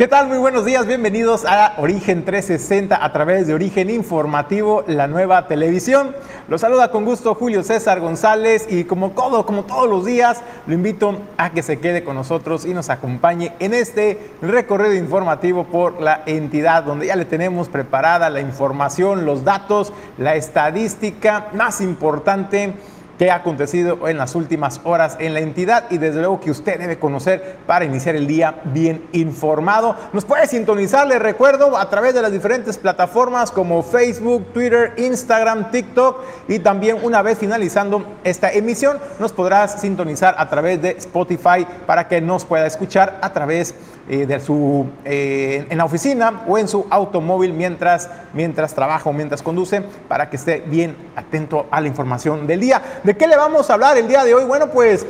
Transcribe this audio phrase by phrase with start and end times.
[0.00, 0.28] ¿Qué tal?
[0.28, 6.16] Muy buenos días, bienvenidos a Origen 360 a través de Origen Informativo, la nueva televisión.
[6.48, 10.72] Los saluda con gusto Julio César González y como todo, como todos los días, lo
[10.72, 16.00] invito a que se quede con nosotros y nos acompañe en este recorrido informativo por
[16.00, 22.72] la entidad donde ya le tenemos preparada la información, los datos, la estadística más importante
[23.20, 26.78] qué ha acontecido en las últimas horas en la entidad y desde luego que usted
[26.80, 29.94] debe conocer para iniciar el día bien informado.
[30.14, 35.70] Nos puede sintonizar, le recuerdo, a través de las diferentes plataformas como Facebook, Twitter, Instagram,
[35.70, 41.66] TikTok y también una vez finalizando esta emisión nos podrás sintonizar a través de Spotify
[41.86, 43.74] para que nos pueda escuchar a través
[44.08, 49.12] eh, de su, eh, en la oficina o en su automóvil mientras, mientras trabaja o
[49.12, 52.82] mientras conduce para que esté bien atento a la información del día.
[53.04, 54.44] ¿De qué le vamos a hablar el día de hoy?
[54.44, 55.06] Bueno, pues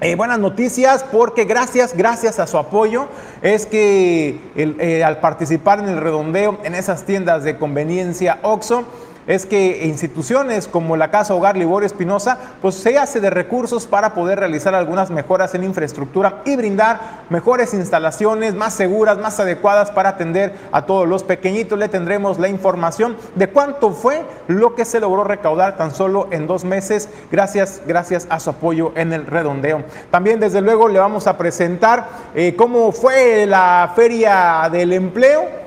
[0.00, 3.08] eh, buenas noticias porque gracias, gracias a su apoyo
[3.40, 8.84] es que al participar en el redondeo en esas tiendas de conveniencia OXO,
[9.26, 14.14] es que instituciones como la Casa Hogar Liborio Espinosa, pues se hace de recursos para
[14.14, 20.10] poder realizar algunas mejoras en infraestructura y brindar mejores instalaciones más seguras, más adecuadas para
[20.10, 21.78] atender a todos los pequeñitos.
[21.78, 26.46] Le tendremos la información de cuánto fue lo que se logró recaudar tan solo en
[26.46, 29.84] dos meses, gracias, gracias a su apoyo en el redondeo.
[30.10, 35.61] También, desde luego, le vamos a presentar eh, cómo fue la feria del empleo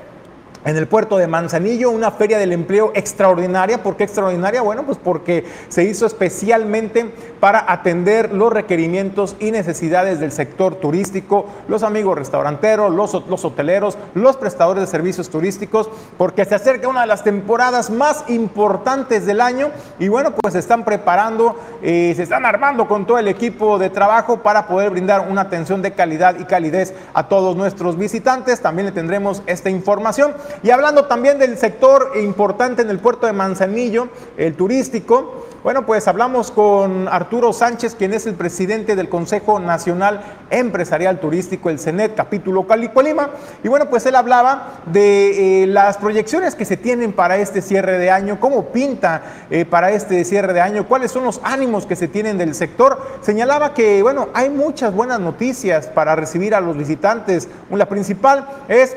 [0.66, 3.84] en el puerto de Manzanillo, una feria del empleo extraordinaria.
[3.84, 4.62] ¿Por qué extraordinaria?
[4.62, 7.06] Bueno, pues porque se hizo especialmente
[7.38, 13.96] para atender los requerimientos y necesidades del sector turístico, los amigos restauranteros, los, los hoteleros,
[14.14, 19.40] los prestadores de servicios turísticos, porque se acerca una de las temporadas más importantes del
[19.40, 19.70] año
[20.00, 23.88] y bueno, pues se están preparando, eh, se están armando con todo el equipo de
[23.88, 28.60] trabajo para poder brindar una atención de calidad y calidez a todos nuestros visitantes.
[28.60, 30.34] También le tendremos esta información.
[30.62, 36.06] Y hablando también del sector importante en el puerto de Manzanillo, el turístico, bueno, pues
[36.06, 42.14] hablamos con Arturo Sánchez, quien es el presidente del Consejo Nacional Empresarial Turístico, el CENET,
[42.14, 43.30] capítulo Cali Colima.
[43.64, 47.98] Y bueno, pues él hablaba de eh, las proyecciones que se tienen para este cierre
[47.98, 51.96] de año, cómo pinta eh, para este cierre de año, cuáles son los ánimos que
[51.96, 53.18] se tienen del sector.
[53.20, 57.48] Señalaba que, bueno, hay muchas buenas noticias para recibir a los visitantes.
[57.70, 58.96] La principal es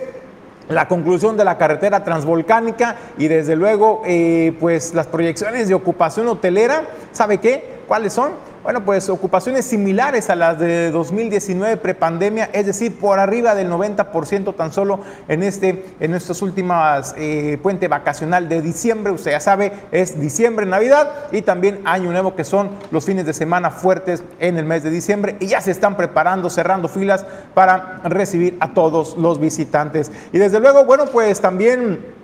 [0.70, 6.28] la conclusión de la carretera transvolcánica y desde luego eh, pues las proyecciones de ocupación
[6.28, 7.79] hotelera, ¿sabe qué?
[7.90, 8.34] ¿Cuáles son?
[8.62, 14.56] Bueno, pues ocupaciones similares a las de 2019 prepandemia, es decir, por arriba del 90%
[14.56, 19.72] tan solo en este en estas últimas eh, puente vacacional de diciembre, usted ya sabe,
[19.92, 24.60] es diciembre, Navidad y también Año Nuevo que son los fines de semana fuertes en
[24.60, 29.18] el mes de diciembre y ya se están preparando, cerrando filas para recibir a todos
[29.18, 30.12] los visitantes.
[30.32, 32.19] Y desde luego, bueno, pues también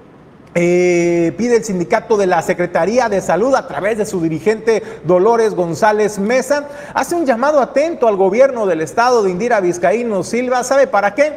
[0.58, 5.54] eh, pide el sindicato de la Secretaría de Salud a través de su dirigente Dolores
[5.54, 10.88] González Mesa, hace un llamado atento al gobierno del estado de Indira Vizcaíno Silva, ¿sabe
[10.88, 11.34] para qué?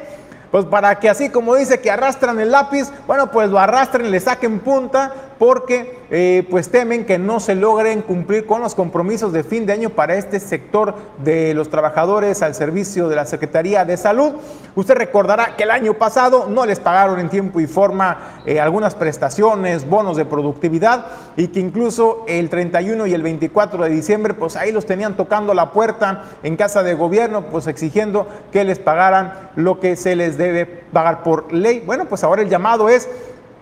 [0.52, 4.20] Pues para que así como dice que arrastran el lápiz, bueno, pues lo arrastren, le
[4.20, 9.44] saquen punta porque eh, pues temen que no se logren cumplir con los compromisos de
[9.44, 13.96] fin de año para este sector de los trabajadores al servicio de la Secretaría de
[13.96, 14.32] Salud.
[14.74, 18.94] Usted recordará que el año pasado no les pagaron en tiempo y forma eh, algunas
[18.94, 21.06] prestaciones, bonos de productividad
[21.36, 25.54] y que incluso el 31 y el 24 de diciembre pues ahí los tenían tocando
[25.54, 30.38] la puerta en casa de gobierno pues exigiendo que les pagaran lo que se les
[30.38, 31.82] debe pagar por ley.
[31.84, 33.08] Bueno, pues ahora el llamado es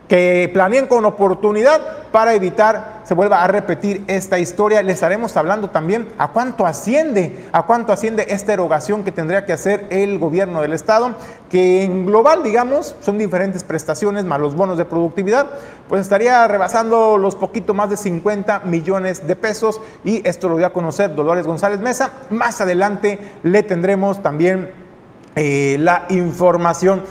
[0.08, 1.80] que planeen con oportunidad
[2.12, 4.82] para evitar se vuelva a repetir esta historia.
[4.82, 9.52] Le estaremos hablando también a cuánto asciende, a cuánto asciende esta erogación que tendría que
[9.52, 11.14] hacer el gobierno del estado,
[11.50, 15.46] que en global, digamos, son diferentes prestaciones más los bonos de productividad,
[15.88, 20.66] pues estaría rebasando los poquito más de 50 millones de pesos y esto lo dio
[20.66, 22.12] a conocer Dolores González Mesa.
[22.30, 24.70] Más adelante le tendremos también
[25.36, 27.02] eh, la información.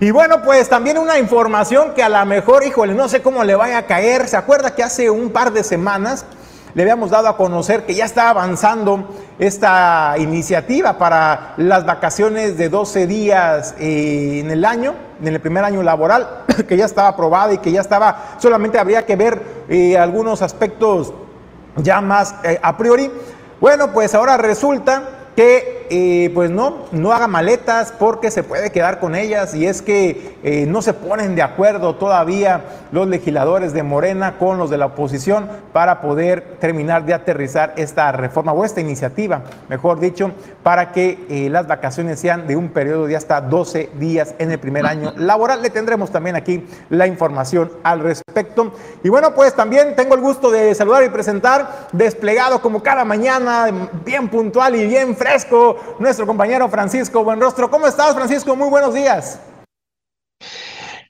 [0.00, 3.54] Y bueno, pues también una información que a lo mejor, híjole, no sé cómo le
[3.54, 4.28] vaya a caer.
[4.28, 6.26] ¿Se acuerda que hace un par de semanas
[6.74, 9.08] le habíamos dado a conocer que ya está avanzando
[9.38, 15.62] esta iniciativa para las vacaciones de 12 días eh, en el año, en el primer
[15.64, 19.96] año laboral, que ya estaba aprobada y que ya estaba, solamente habría que ver eh,
[19.96, 21.14] algunos aspectos
[21.76, 23.08] ya más eh, a priori.
[23.60, 29.00] Bueno, pues ahora resulta que eh, pues no, no haga maletas porque se puede quedar
[29.00, 33.82] con ellas y es que eh, no se ponen de acuerdo todavía los legisladores de
[33.82, 38.80] Morena con los de la oposición para poder terminar de aterrizar esta reforma o esta
[38.80, 40.30] iniciativa, mejor dicho,
[40.62, 44.58] para que eh, las vacaciones sean de un periodo de hasta 12 días en el
[44.58, 45.62] primer año laboral.
[45.62, 48.72] Le tendremos también aquí la información al respecto.
[49.02, 53.66] Y bueno, pues también tengo el gusto de saludar y presentar desplegado como cada mañana,
[54.04, 57.70] bien puntual y bien fresco, nuestro compañero Francisco Buenrostro.
[57.70, 58.54] ¿Cómo estás, Francisco?
[58.56, 59.40] Muy buenos días.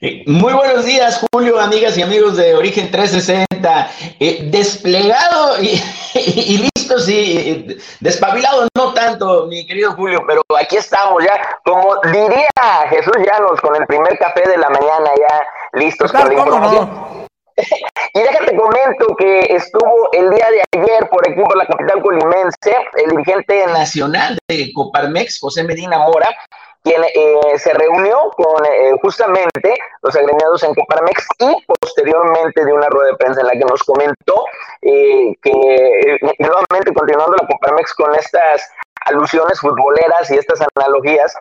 [0.01, 3.89] Eh, muy buenos días, Julio, amigas y amigos de Origen 360.
[4.19, 11.23] Eh, desplegado y, listo, sí, eh, despabilado no tanto, mi querido Julio, pero aquí estamos
[11.23, 16.27] ya, como diría Jesús Llanos, con el primer café de la mañana, ya listos con
[16.27, 17.25] la información.
[17.57, 22.75] Y déjate comento que estuvo el día de ayer por aquí por la capital colimense
[22.97, 26.29] el dirigente nacional de Coparmex, José Medina Mora,
[26.83, 32.87] quien eh, se reunió con eh, justamente los agremiados en Coparmex y posteriormente de una
[32.87, 34.45] rueda de prensa en la que nos comentó
[34.81, 38.69] eh, que nuevamente continuando la Coparmex con estas
[39.05, 41.33] alusiones futboleras y estas analogías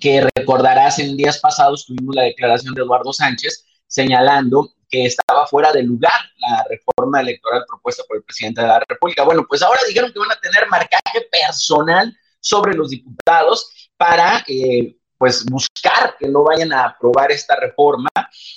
[0.00, 5.72] que recordarás en días pasados tuvimos la declaración de Eduardo Sánchez señalando que estaba fuera
[5.72, 9.22] de lugar la reforma electoral propuesta por el presidente de la República.
[9.22, 14.96] Bueno, pues ahora dijeron que van a tener marcaje personal sobre los diputados para eh,
[15.18, 18.08] pues buscar que no vayan a aprobar esta reforma,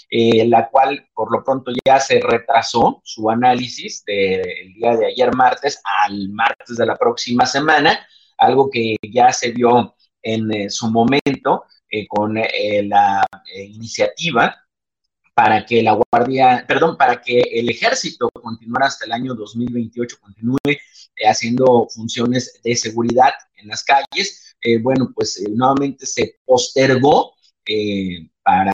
[0.10, 5.36] eh, la cual por lo pronto ya se retrasó su análisis del día de ayer
[5.36, 8.08] martes al martes de la próxima semana,
[8.38, 11.66] algo que ya se vio en eh, su momento
[12.10, 13.24] con la
[13.56, 14.64] iniciativa
[15.34, 20.58] para que la Guardia, perdón, para que el ejército continuara hasta el año 2028, continúe
[20.66, 20.78] eh,
[21.28, 24.56] haciendo funciones de seguridad en las calles.
[24.62, 27.34] Eh, bueno, pues eh, nuevamente se postergó
[28.44, 28.74] para,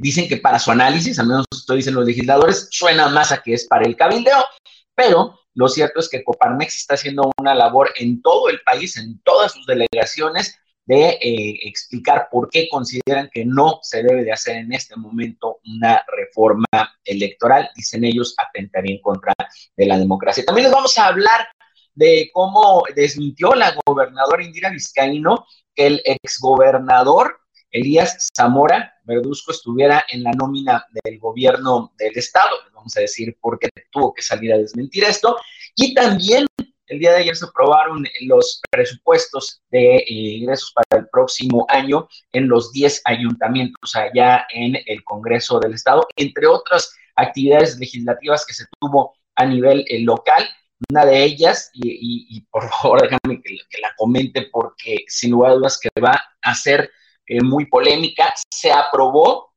[0.00, 3.54] dicen que para su análisis, al menos esto dicen los legisladores, suena más a que
[3.54, 4.44] es para el cabildeo,
[4.92, 9.20] pero lo cierto es que Coparmex está haciendo una labor en todo el país, en
[9.22, 10.58] todas sus delegaciones,
[10.88, 15.60] de eh, explicar por qué consideran que no se debe de hacer en este momento
[15.66, 16.64] una reforma
[17.04, 17.68] electoral.
[17.76, 19.34] Dicen ellos, atentaría en contra
[19.76, 20.46] de la democracia.
[20.46, 21.46] También les vamos a hablar
[21.94, 25.44] de cómo desmintió la gobernadora Indira Vizcaíno
[25.74, 27.38] que el exgobernador
[27.70, 32.56] Elías Zamora Verduzco estuviera en la nómina del gobierno del estado.
[32.72, 35.36] Vamos a decir por qué tuvo que salir a desmentir esto.
[35.76, 36.46] Y también
[36.88, 42.08] el día de ayer se aprobaron los presupuestos de eh, ingresos para el próximo año
[42.32, 48.54] en los 10 ayuntamientos allá en el Congreso del Estado, entre otras actividades legislativas que
[48.54, 50.48] se tuvo a nivel eh, local.
[50.90, 55.78] Una de ellas, y, por favor déjame que, la comente porque sin lugar a dudas
[55.78, 56.90] que va a ser
[57.26, 59.52] eh, muy polémica, se aprobó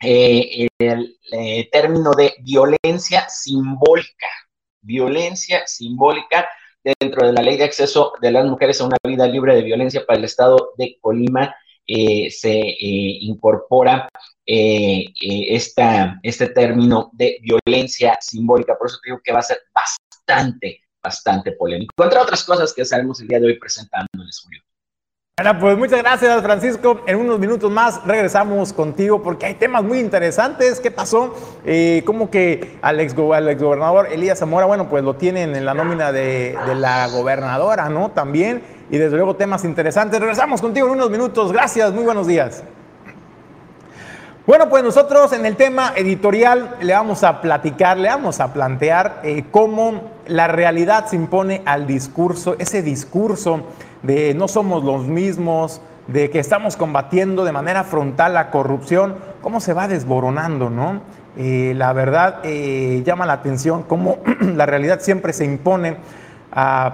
[0.00, 0.70] el
[1.72, 4.28] término de violencia simbólica
[4.80, 6.48] violencia simbólica
[6.98, 10.04] dentro de la ley de acceso de las mujeres a una vida libre de violencia
[10.06, 11.54] para el estado de Colima
[11.86, 14.08] eh, se eh, incorpora
[14.44, 18.76] eh, esta, este término de violencia simbólica.
[18.76, 22.04] Por eso digo que va a ser bastante, bastante polémico.
[22.04, 24.62] Entre otras cosas que sabemos el día de hoy presentándoles, Julio.
[25.40, 27.02] Bueno, pues muchas gracias, Francisco.
[27.06, 30.80] En unos minutos más regresamos contigo porque hay temas muy interesantes.
[30.80, 31.32] ¿Qué pasó?
[31.64, 36.10] Eh, ¿Cómo que al, ex, exgobernador Elías Zamora, bueno, pues lo tienen en la nómina
[36.10, 38.10] de, de la gobernadora, ¿no?
[38.10, 38.64] También.
[38.90, 40.18] Y desde luego temas interesantes.
[40.18, 41.52] Regresamos contigo en unos minutos.
[41.52, 42.64] Gracias, muy buenos días.
[44.44, 49.20] Bueno, pues nosotros en el tema editorial le vamos a platicar, le vamos a plantear
[49.22, 53.66] eh, cómo la realidad se impone al discurso, ese discurso
[54.02, 59.60] de no somos los mismos, de que estamos combatiendo de manera frontal la corrupción, cómo
[59.60, 61.00] se va desboronando, ¿no?
[61.36, 65.96] Eh, la verdad eh, llama la atención cómo la realidad siempre se impone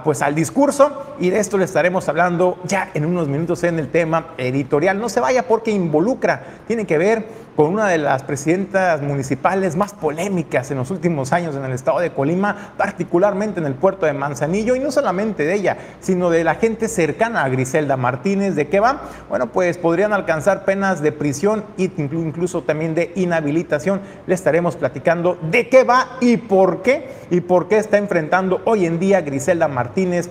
[0.03, 3.89] pues al discurso y de esto le estaremos hablando ya en unos minutos en el
[3.89, 4.99] tema editorial.
[4.99, 9.93] No se vaya porque involucra, tiene que ver con una de las presidentas municipales más
[9.93, 14.13] polémicas en los últimos años en el estado de Colima, particularmente en el puerto de
[14.13, 18.55] Manzanillo, y no solamente de ella, sino de la gente cercana a Griselda Martínez.
[18.55, 19.01] ¿De qué va?
[19.29, 24.01] Bueno, pues podrían alcanzar penas de prisión e incluso también de inhabilitación.
[24.27, 28.85] Le estaremos platicando de qué va y por qué, y por qué está enfrentando hoy
[28.85, 30.29] en día Griselda Martínez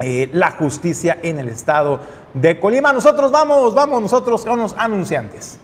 [0.00, 2.00] eh, la justicia en el estado
[2.34, 2.92] de Colima.
[2.92, 5.60] Nosotros vamos, vamos nosotros con los anunciantes.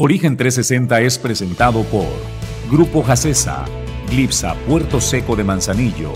[0.00, 2.06] Origen 360 es presentado por
[2.70, 3.64] Grupo Jacesa,
[4.08, 6.12] Glipsa Puerto Seco de Manzanillo,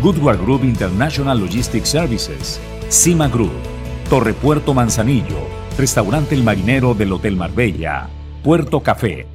[0.00, 2.60] Goodward Group International Logistics Services,
[2.90, 3.50] Cima Group,
[4.08, 8.08] Torre Puerto Manzanillo, Restaurante El Marinero del Hotel Marbella,
[8.44, 9.26] Puerto Café,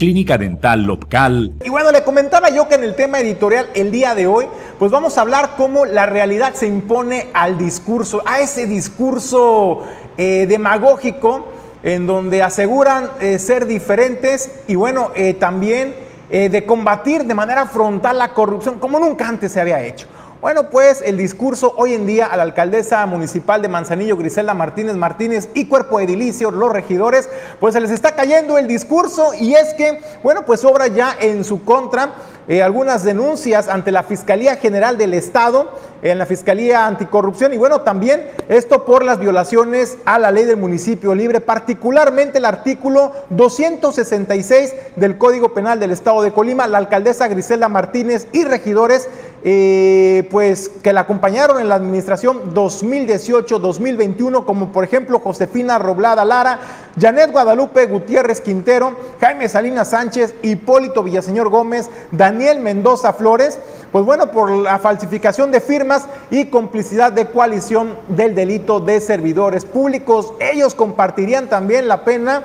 [0.00, 1.52] Clínica Dental Local.
[1.64, 4.46] Y bueno, le comentaba yo que en el tema editorial el día de hoy,
[4.80, 9.84] pues vamos a hablar cómo la realidad se impone al discurso, a ese discurso
[10.16, 11.46] eh, demagógico
[11.84, 15.94] en donde aseguran eh, ser diferentes y bueno, eh, también
[16.30, 20.08] eh, de combatir de manera frontal la corrupción como nunca antes se había hecho.
[20.40, 24.94] Bueno, pues el discurso hoy en día a la alcaldesa municipal de Manzanillo, Griselda Martínez
[24.94, 27.28] Martínez y cuerpo edilicio, los regidores,
[27.60, 31.44] pues se les está cayendo el discurso y es que, bueno, pues obra ya en
[31.44, 32.12] su contra
[32.46, 35.70] eh, algunas denuncias ante la Fiscalía General del Estado,
[36.02, 40.58] en la Fiscalía Anticorrupción y bueno, también esto por las violaciones a la ley del
[40.58, 46.66] municipio libre, particularmente el artículo 266 del Código Penal del Estado de Colima.
[46.66, 49.08] La alcaldesa Griselda Martínez y regidores
[49.46, 56.58] eh, pues que la acompañaron en la administración 2018-2021, como por ejemplo Josefina Roblada Lara,
[56.98, 63.58] Janet Guadalupe Gutiérrez Quintero, Jaime Salinas Sánchez, Hipólito Villaseñor Gómez, Daniel Mendoza Flores,
[63.92, 69.66] pues bueno, por la falsificación de firmas y complicidad de coalición del delito de servidores
[69.66, 70.32] públicos.
[70.40, 72.44] Ellos compartirían también la pena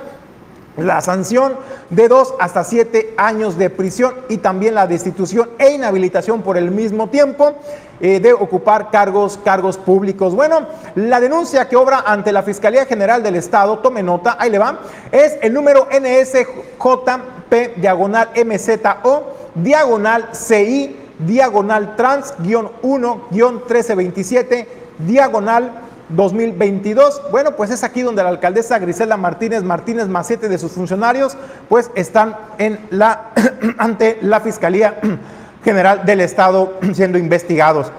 [0.80, 1.56] la sanción
[1.90, 6.70] de dos hasta siete años de prisión y también la destitución e inhabilitación por el
[6.70, 7.54] mismo tiempo
[8.00, 10.34] eh, de ocupar cargos, cargos públicos.
[10.34, 14.58] Bueno, la denuncia que obra ante la Fiscalía General del Estado, tome nota, ahí le
[14.58, 14.80] va,
[15.12, 24.68] es el número NSJP diagonal MZO diagonal CI diagonal trans guion 1 guion 1327
[24.98, 27.22] diagonal 2022.
[27.30, 31.36] Bueno, pues es aquí donde la alcaldesa Griselda Martínez Martínez Macete de sus funcionarios
[31.68, 32.36] pues están
[33.78, 35.00] ante la Fiscalía
[35.64, 37.92] General del Estado siendo investigados.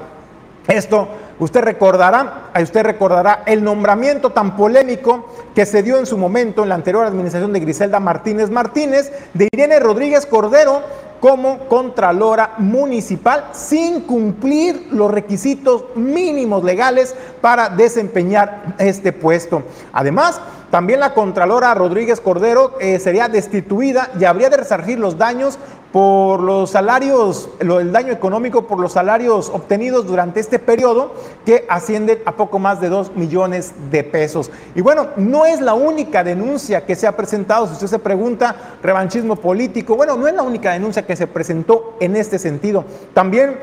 [0.67, 6.63] Esto usted recordará, usted recordará el nombramiento tan polémico que se dio en su momento
[6.63, 10.83] en la anterior administración de Griselda Martínez Martínez de Irene Rodríguez Cordero
[11.21, 19.63] como Contralora Municipal sin cumplir los requisitos mínimos legales para desempeñar este puesto.
[19.93, 25.59] Además, también la Contralora Rodríguez Cordero eh, sería destituida y habría de resarcir los daños
[25.91, 31.13] por los salarios, el daño económico por los salarios obtenidos durante este periodo
[31.45, 34.49] que ascienden a poco más de 2 millones de pesos.
[34.73, 38.55] Y bueno, no es la única denuncia que se ha presentado, si usted se pregunta,
[38.81, 42.85] revanchismo político, bueno, no es la única denuncia que se presentó en este sentido.
[43.13, 43.57] También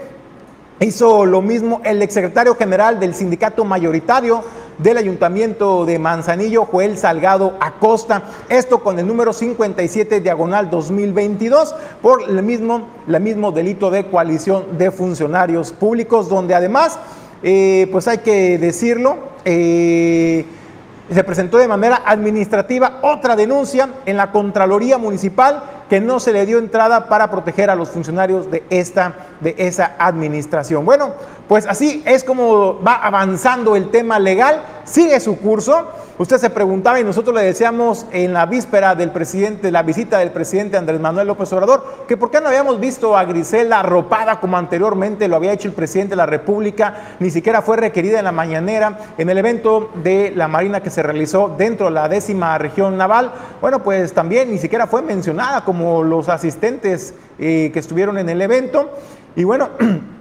[0.80, 4.44] hizo lo mismo el exsecretario general del sindicato mayoritario,
[4.78, 8.22] del Ayuntamiento de Manzanillo, Joel Salgado Acosta.
[8.48, 14.78] Esto con el número 57 diagonal 2022 por el mismo, el mismo delito de coalición
[14.78, 16.98] de funcionarios públicos, donde además,
[17.42, 20.44] eh, pues hay que decirlo, eh,
[21.12, 26.44] se presentó de manera administrativa otra denuncia en la Contraloría Municipal que no se le
[26.44, 30.84] dio entrada para proteger a los funcionarios de, esta, de esa administración.
[30.84, 31.14] Bueno,
[31.48, 35.88] pues así es como va avanzando el tema legal, sigue su curso.
[36.18, 40.32] Usted se preguntaba y nosotros le decíamos en la víspera del presidente, la visita del
[40.32, 44.58] presidente Andrés Manuel López Obrador, que por qué no habíamos visto a Grisela arropada como
[44.58, 48.32] anteriormente lo había hecho el presidente de la República, ni siquiera fue requerida en la
[48.32, 52.98] mañanera en el evento de la Marina que se realizó dentro de la décima región
[52.98, 53.32] naval.
[53.60, 58.42] Bueno, pues también ni siquiera fue mencionada como los asistentes eh, que estuvieron en el
[58.42, 58.90] evento.
[59.36, 59.68] Y bueno,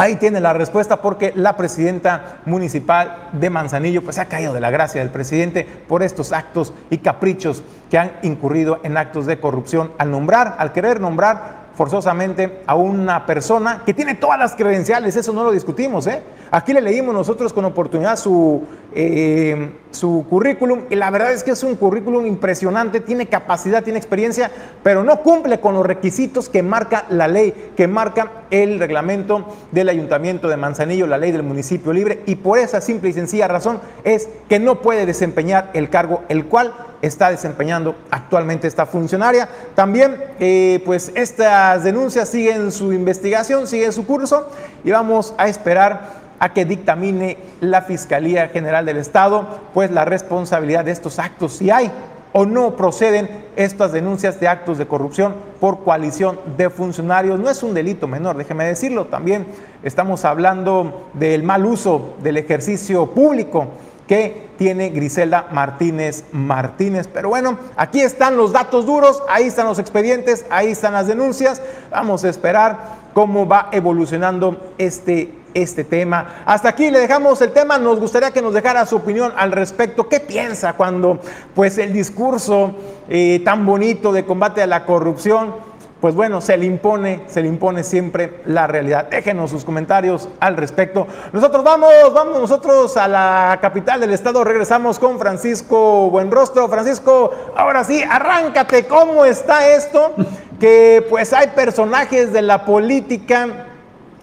[0.00, 4.70] Ahí tiene la respuesta porque la presidenta municipal de Manzanillo pues ha caído de la
[4.70, 9.92] gracia del presidente por estos actos y caprichos que han incurrido en actos de corrupción
[9.98, 15.34] al nombrar, al querer nombrar forzosamente a una persona que tiene todas las credenciales, eso
[15.34, 16.22] no lo discutimos, ¿eh?
[16.50, 21.52] Aquí le leímos nosotros con oportunidad su eh, su currículum y la verdad es que
[21.52, 24.50] es un currículum impresionante, tiene capacidad, tiene experiencia,
[24.82, 29.88] pero no cumple con los requisitos que marca la ley, que marca el reglamento del
[29.88, 33.80] Ayuntamiento de Manzanillo, la ley del municipio libre, y por esa simple y sencilla razón
[34.04, 39.48] es que no puede desempeñar el cargo el cual está desempeñando actualmente esta funcionaria.
[39.74, 44.50] También, eh, pues estas denuncias siguen su investigación, siguen su curso
[44.84, 50.84] y vamos a esperar a que dictamine la Fiscalía General del Estado, pues la responsabilidad
[50.84, 51.92] de estos actos, si hay
[52.32, 57.38] o no proceden estas denuncias de actos de corrupción por coalición de funcionarios.
[57.38, 59.46] No es un delito menor, déjeme decirlo, también
[59.82, 63.68] estamos hablando del mal uso del ejercicio público
[64.06, 67.08] que tiene Griselda Martínez Martínez.
[67.12, 71.62] Pero bueno, aquí están los datos duros, ahí están los expedientes, ahí están las denuncias.
[71.90, 76.42] Vamos a esperar cómo va evolucionando este este tema.
[76.46, 77.78] Hasta aquí le dejamos el tema.
[77.78, 80.08] Nos gustaría que nos dejara su opinión al respecto.
[80.08, 81.20] ¿Qué piensa cuando
[81.54, 82.74] pues el discurso
[83.08, 85.54] eh, tan bonito de combate a la corrupción,
[86.00, 89.08] pues bueno, se le impone, se le impone siempre la realidad.
[89.10, 91.06] Déjenos sus comentarios al respecto.
[91.32, 94.42] Nosotros vamos, vamos nosotros a la capital del estado.
[94.42, 96.68] Regresamos con Francisco Buenrostro.
[96.68, 98.86] Francisco, ahora sí, arráncate.
[98.86, 100.14] ¿Cómo está esto?
[100.58, 103.66] Que pues hay personajes de la política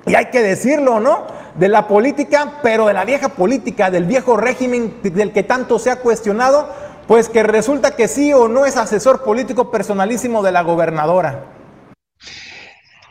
[0.08, 1.28] y hay que decirlo, ¿no?
[1.56, 5.92] De la política, pero de la vieja política, del viejo régimen del que tanto se
[5.92, 6.70] ha cuestionado,
[7.08, 11.57] pues que resulta que sí o no es asesor político personalísimo de la gobernadora.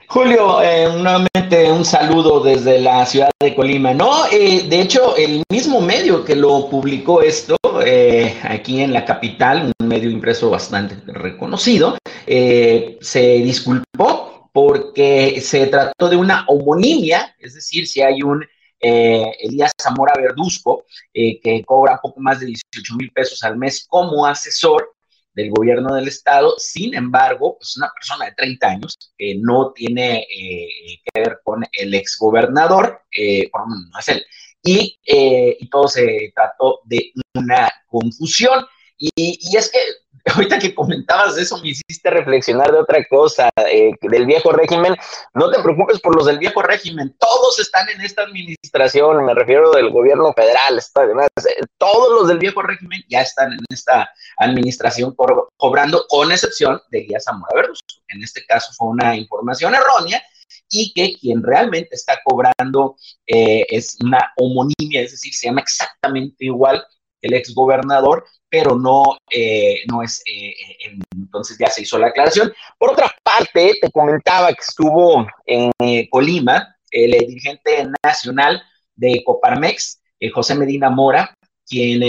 [0.08, 3.92] Julio, eh, nuevamente un saludo desde la ciudad de Colima.
[3.92, 9.04] No, eh, de hecho, el mismo medio que lo publicó esto eh, aquí en la
[9.04, 17.54] capital, un medio impreso bastante reconocido, se disculpó porque se trató de una homonimia, es
[17.54, 18.44] decir, si hay un
[18.80, 23.86] eh, Elías Zamora Verduzco eh, que cobra poco más de 18 mil pesos al mes
[23.88, 24.95] como asesor
[25.36, 30.26] del gobierno del estado, sin embargo, pues una persona de 30 años que no tiene
[30.34, 34.26] eh, que ver con el exgobernador, no es él,
[34.62, 38.66] y, y, todo se trató de una confusión.
[38.98, 39.78] Y es que
[40.34, 44.96] ahorita que comentabas eso me hiciste reflexionar de otra cosa, eh, del viejo régimen.
[45.34, 49.70] No te preocupes por los del viejo régimen, todos están en esta administración, me refiero
[49.70, 54.10] del gobierno federal, está, además, eh, todos los del viejo régimen ya están en esta
[54.38, 55.14] administración
[55.56, 57.86] cobrando, con excepción de Elías Zamora Verduzco.
[58.08, 60.22] En este caso fue una información errónea
[60.68, 66.44] y que quien realmente está cobrando eh, es una homonimia, es decir, se llama exactamente
[66.44, 66.84] igual
[67.26, 72.52] el exgobernador, pero no, eh, no es, eh, eh, entonces ya se hizo la aclaración.
[72.78, 75.72] Por otra parte, te comentaba que estuvo en
[76.10, 78.62] Colima el dirigente nacional
[78.94, 80.00] de Coparmex,
[80.32, 81.34] José Medina Mora,
[81.66, 82.00] quien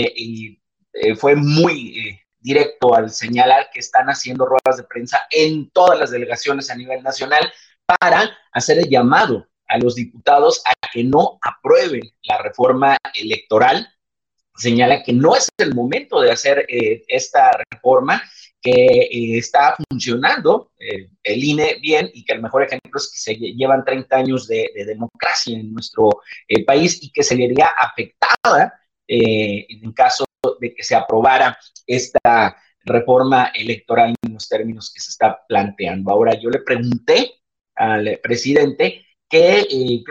[1.18, 6.70] fue muy directo al señalar que están haciendo ruedas de prensa en todas las delegaciones
[6.70, 7.52] a nivel nacional
[8.00, 13.86] para hacer el llamado a los diputados a que no aprueben la reforma electoral
[14.58, 18.22] señala que no es el momento de hacer eh, esta reforma,
[18.60, 23.18] que eh, está funcionando eh, el INE bien y que el mejor ejemplo es que
[23.18, 26.10] se llevan 30 años de, democracia en nuestro
[26.66, 30.24] país y que se vería afectada en caso
[30.60, 36.10] de que se aprobara esta reforma electoral en los términos que se está planteando.
[36.10, 37.40] Ahora, yo le pregunté
[37.74, 39.66] al presidente qué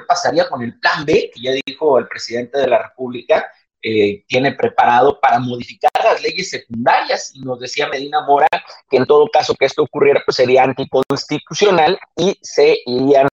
[0.07, 3.45] pasaría con el plan B, que ya dijo el presidente de la República,
[3.83, 7.31] eh, tiene preparado para modificar las leyes secundarias.
[7.35, 8.47] Y nos decía Medina Mora
[8.89, 13.27] que en todo caso que esto ocurriera pues sería anticonstitucional y se irían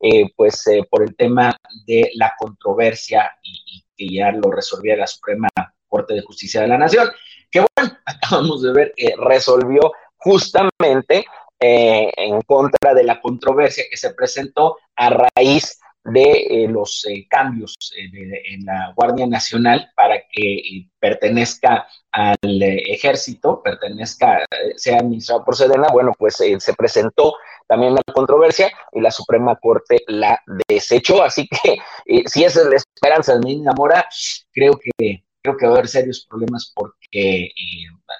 [0.00, 1.56] eh, pues eh, por el tema
[1.86, 5.48] de la controversia y, que ya lo resolviera la Suprema
[5.88, 7.10] Corte de Justicia de la Nación,
[7.50, 11.24] que bueno, acabamos de ver que resolvió justamente
[11.58, 15.80] en contra de la controversia que se presentó a raíz
[16.12, 23.62] de eh, los eh, cambios eh, en la Guardia Nacional para que pertenezca al ejército,
[23.62, 24.44] pertenezca,
[24.76, 27.34] sea administrado por Sedena, bueno, pues se presentó
[27.68, 31.78] también la controversia y la Suprema Corte la desechó, así que
[32.26, 34.06] si esa es la esperanza de Medina Mora,
[34.52, 37.52] creo que creo que va a haber serios problemas porque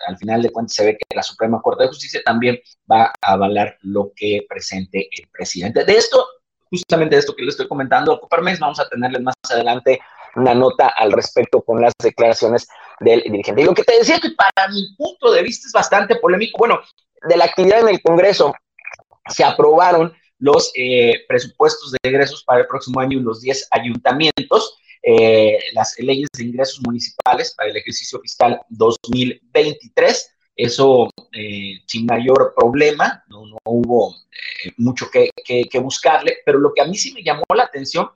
[0.07, 2.59] al final de cuentas se ve que la Suprema Corte de Justicia también
[2.90, 5.85] va a avalar lo que presente el presidente.
[5.85, 6.25] De esto
[6.70, 8.59] justamente esto que le estoy comentando a Coparmex.
[8.59, 10.00] Vamos a tenerles más adelante
[10.35, 12.68] una nota al respecto con las declaraciones
[13.00, 13.62] del dirigente.
[13.62, 16.81] Y lo que te decía que para mi punto de vista es bastante polémico, bueno,
[17.29, 18.55] de la actividad en el Congreso
[19.29, 24.79] se aprobaron los eh, presupuestos de egresos para el próximo año en los 10 ayuntamientos.
[25.72, 30.36] las leyes de ingresos municipales para el ejercicio fiscal 2023.
[30.57, 31.11] Eso
[31.87, 34.14] sin mayor problema, no, hubo
[34.79, 38.09] mucho que, que buscarle, pero lo que a mí sí me llamó la atención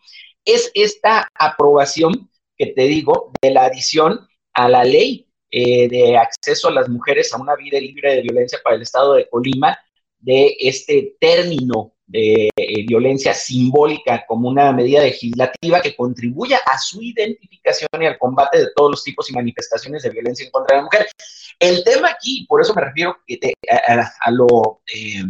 [0.44, 6.68] es esta aprobación que te digo de la adición a la ley eh, de acceso
[6.68, 9.76] a las mujeres a una vida libre de violencia para el Estado de Colima,
[10.18, 17.00] de este término de eh, violencia simbólica como una medida legislativa que contribuya a su
[17.02, 20.82] identificación y al combate de todos los tipos y manifestaciones de violencia en contra la
[20.82, 21.08] mujer.
[21.58, 23.16] El tema aquí, por eso me refiero
[23.68, 25.22] a, lo eh,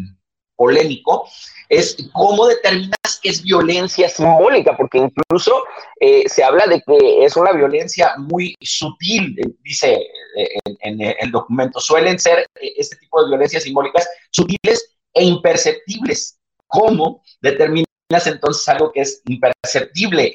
[0.57, 1.29] polémico,
[1.69, 5.64] es cómo determinas que es violencia simbólica, porque incluso
[6.01, 9.95] eh, se habla de que es una violencia muy sutil, dice
[10.37, 11.81] eh, en, el documento.
[11.81, 16.39] Suelen ser este tipo de violencias simbólicas sutiles e imperceptibles.
[16.70, 17.87] ¿Cómo determinas
[18.26, 20.33] entonces algo que es imperceptible?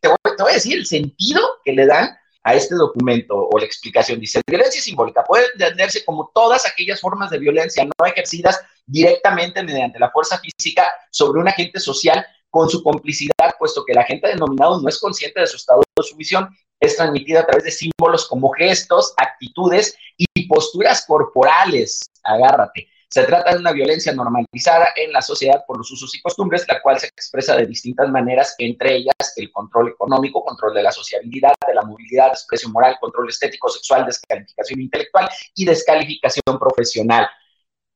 [0.00, 3.58] te, voy, te voy a decir el sentido que le dan a este documento o
[3.58, 4.20] la explicación.
[4.20, 9.98] Dice, violencia simbólica puede entenderse como todas aquellas formas de violencia no ejercidas directamente mediante
[9.98, 14.80] la fuerza física sobre un agente social con su complicidad, puesto que el agente denominado
[14.80, 18.50] no es consciente de su estado de sumisión, es transmitida a través de símbolos como
[18.50, 22.02] gestos, actitudes y posturas corporales.
[22.22, 22.88] Agárrate.
[23.14, 26.82] Se trata de una violencia normalizada en la sociedad por los usos y costumbres, la
[26.82, 31.54] cual se expresa de distintas maneras, entre ellas el control económico, control de la sociabilidad,
[31.64, 37.28] de la movilidad, expresión moral, control estético, sexual, descalificación intelectual y descalificación profesional.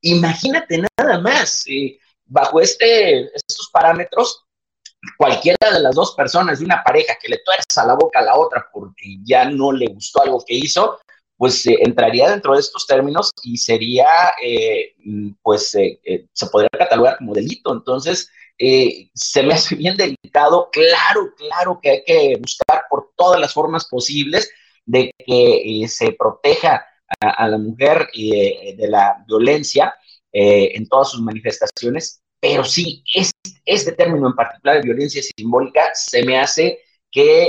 [0.02, 4.44] Imagínate nada más, eh, bajo este, estos parámetros,
[5.16, 8.36] cualquiera de las dos personas de una pareja que le tuerza la boca a la
[8.36, 11.00] otra porque ya no le gustó algo que hizo,
[11.38, 14.08] pues eh, entraría dentro de estos términos y sería,
[14.42, 17.72] eh, mm, pues eh, se podría catalogar como delito.
[17.72, 20.68] Entonces, se me hace bien delicado.
[20.72, 24.50] Claro, claro que hay que buscar por todas las formas posibles
[24.84, 26.84] de que se proteja
[27.20, 29.94] a, la mujer de la violencia
[30.32, 33.04] en todas sus manifestaciones, pero sí,
[33.64, 36.80] este término en particular de violencia simbólica se me hace
[37.12, 37.46] que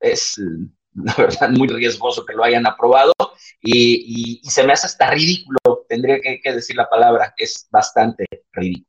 [0.00, 0.38] es
[0.94, 3.12] la verdad, muy riesgoso que lo hayan aprobado
[3.62, 8.86] y, se me hace hasta ridículo, tendría que, decir la palabra, es bastante ridículo.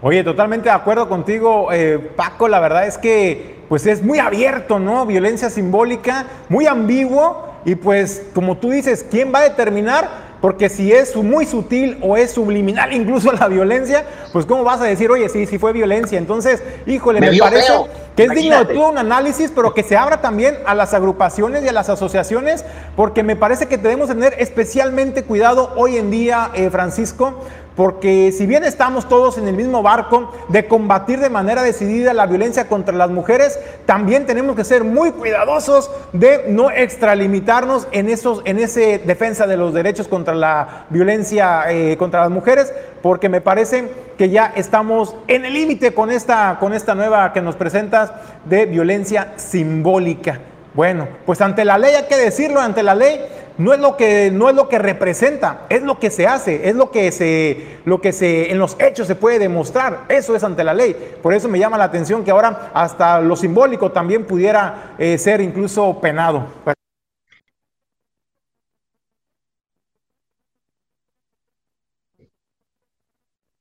[0.00, 4.78] Oye, totalmente de acuerdo contigo, eh, Paco, la verdad es que pues es muy abierto,
[4.78, 5.04] ¿no?
[5.06, 10.27] Violencia simbólica, muy ambiguo y pues como tú dices, ¿quién va a determinar?
[10.40, 14.84] Porque si es muy sutil o es subliminal incluso la violencia, pues ¿cómo vas a
[14.84, 16.16] decir, oye, sí, sí fue violencia?
[16.16, 17.72] Entonces, híjole, me, parece
[18.14, 21.64] que es digno de todo un análisis, pero que se abra también a las agrupaciones
[21.64, 26.50] y a las asociaciones, porque me parece que debemos tener especialmente cuidado hoy en día,
[26.54, 27.44] eh, Francisco,
[27.78, 32.26] porque si bien estamos todos en el mismo barco de combatir de manera decidida la
[32.26, 38.42] violencia contra las mujeres, también tenemos que ser muy cuidadosos de no extralimitarnos en esos,
[38.46, 43.40] en ese defensa de los derechos contra la violencia eh, contra las mujeres, porque me
[43.40, 43.88] parece
[44.18, 48.10] que ya estamos en el límite con esta, con esta nueva que nos presentas
[48.44, 50.40] de violencia simbólica.
[50.74, 53.20] Bueno, pues ante la ley hay que decirlo, ante la ley
[53.58, 56.76] no es lo que no es lo que representa, es lo que se hace, es
[56.76, 60.04] lo que se lo que se en los hechos se puede demostrar.
[60.08, 61.16] Eso es ante la ley.
[61.22, 65.40] Por eso me llama la atención que ahora hasta lo simbólico también pudiera eh, ser
[65.40, 66.46] incluso penado.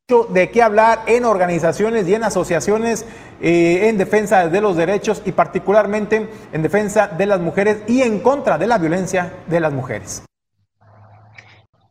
[0.08, 3.06] De qué hablar en organizaciones y en asociaciones
[3.42, 8.20] eh, en defensa de los derechos y particularmente en defensa de las mujeres y en
[8.20, 10.24] contra de la violencia de las mujeres.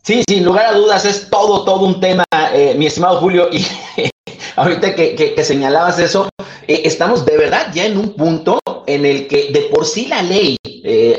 [0.03, 2.25] Sí, sin lugar a dudas es todo, todo un tema,
[2.55, 3.67] eh, mi estimado Julio, y
[4.57, 6.27] ahorita que, señalabas eso,
[6.67, 10.23] eh, estamos de verdad ya en un punto en el que de por sí la
[10.23, 10.57] ley,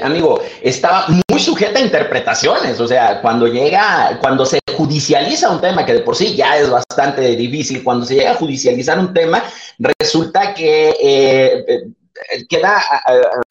[0.01, 5.86] amigo, estaba muy sujeta a interpretaciones, o sea, cuando llega, cuando se judicializa un tema,
[5.86, 9.43] que de por sí ya es bastante difícil, cuando se llega a judicializar un tema,
[9.99, 12.81] resulta que eh, eh, queda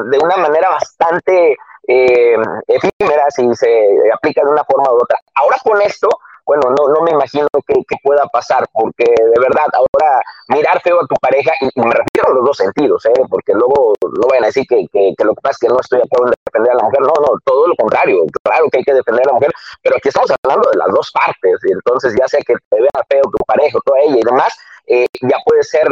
[0.05, 1.57] de una manera bastante
[1.89, 3.69] eh, efímera si se
[4.15, 5.19] aplica de una forma u otra.
[5.35, 6.09] Ahora con esto,
[6.47, 11.07] bueno, no, no me imagino que, pueda pasar, porque de verdad, ahora mirar feo a
[11.07, 13.23] tu pareja, y, me refiero a los dos sentidos, ¿eh?
[13.29, 14.87] porque luego no vayan a decir que,
[15.25, 17.13] lo que pasa es que no estoy de acuerdo en defender a la mujer, no,
[17.21, 19.51] no, todo lo contrario, claro que hay que defender a la mujer,
[19.83, 23.05] pero aquí estamos hablando de las dos partes, y entonces ya sea que te vea
[23.09, 24.57] feo tu pareja, toda ella y demás,
[24.87, 25.89] eh, ya puede ser,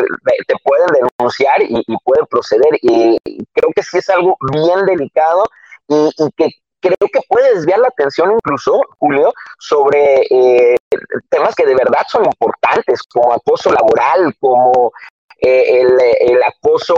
[0.46, 0.86] te pueden
[1.18, 3.18] denunciar y, y pueden proceder, y
[3.52, 5.42] creo que sí es algo bien delicado
[5.88, 6.48] y, y que
[6.88, 10.77] creo que puede desviar la atención incluso, Julio, sobre eh,
[11.29, 14.92] temas que de verdad son importantes, como acoso laboral, como
[15.40, 15.83] eh,
[16.20, 16.97] el, acoso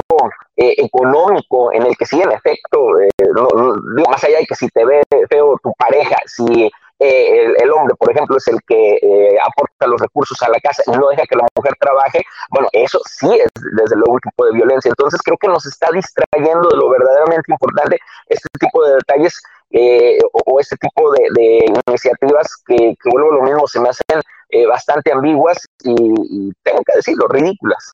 [0.56, 4.68] eh, económico en el que sí, en efecto, eh, digo, más allá de que si
[4.68, 9.86] te ve feo tu pareja, si eh, el, hombre, por ejemplo, es el que aporta
[9.86, 13.28] los recursos a la casa y no deja que la mujer trabaje, bueno, eso sí
[13.34, 14.88] es desde luego un tipo de violencia.
[14.90, 20.60] Entonces creo que nos está distrayendo de lo verdaderamente importante este tipo de detalles o,
[20.60, 24.20] este tipo de, iniciativas que, que, vuelvo a lo mismo, se me hacen
[24.68, 27.92] bastante ambiguas y, y tengo que decirlo, ridículas.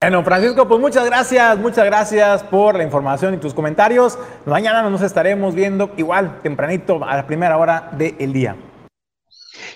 [0.00, 4.16] Bueno, Francisco, pues muchas gracias, muchas gracias por la información y tus comentarios.
[4.46, 8.54] Mañana nos estaremos viendo igual, tempranito, a la primera hora del día.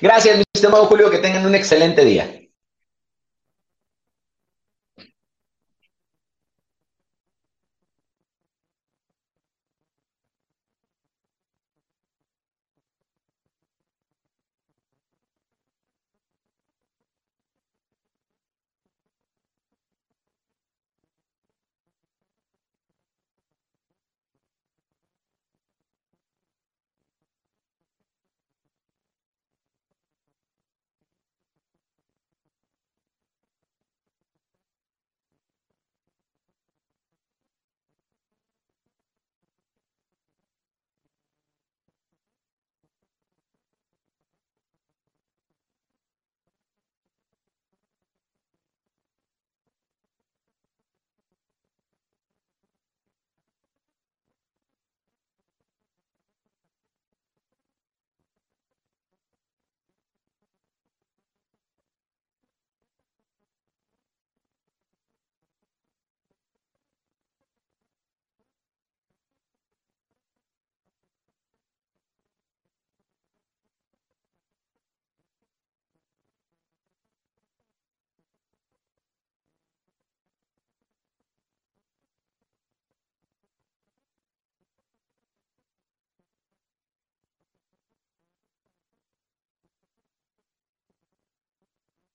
[0.00, 2.41] Gracias, mi estimado Julio, que tengan un excelente día.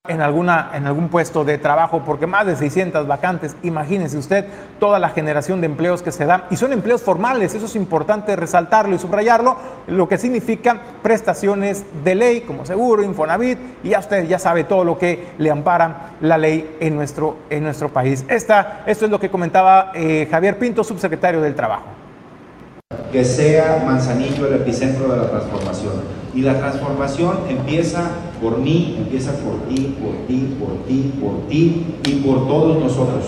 [0.08, 4.46] En, alguna, en algún puesto de trabajo, porque más de 600 vacantes, imagínese usted
[4.80, 8.36] toda la generación de empleos que se dan, y son empleos formales, eso es importante
[8.36, 14.28] resaltarlo y subrayarlo, lo que significa prestaciones de ley como seguro, Infonavit, y ya usted
[14.28, 18.26] ya sabe todo lo que le ampara la ley en nuestro, en nuestro país.
[18.28, 21.86] Esta, esto es lo que comentaba eh, Javier Pinto, subsecretario del Trabajo.
[23.12, 26.16] Que sea Manzanillo el epicentro de la transformación.
[26.34, 28.12] Y la transformación empieza
[28.42, 33.26] por mí, empieza por ti, por ti, por ti, por ti y por todos nosotros.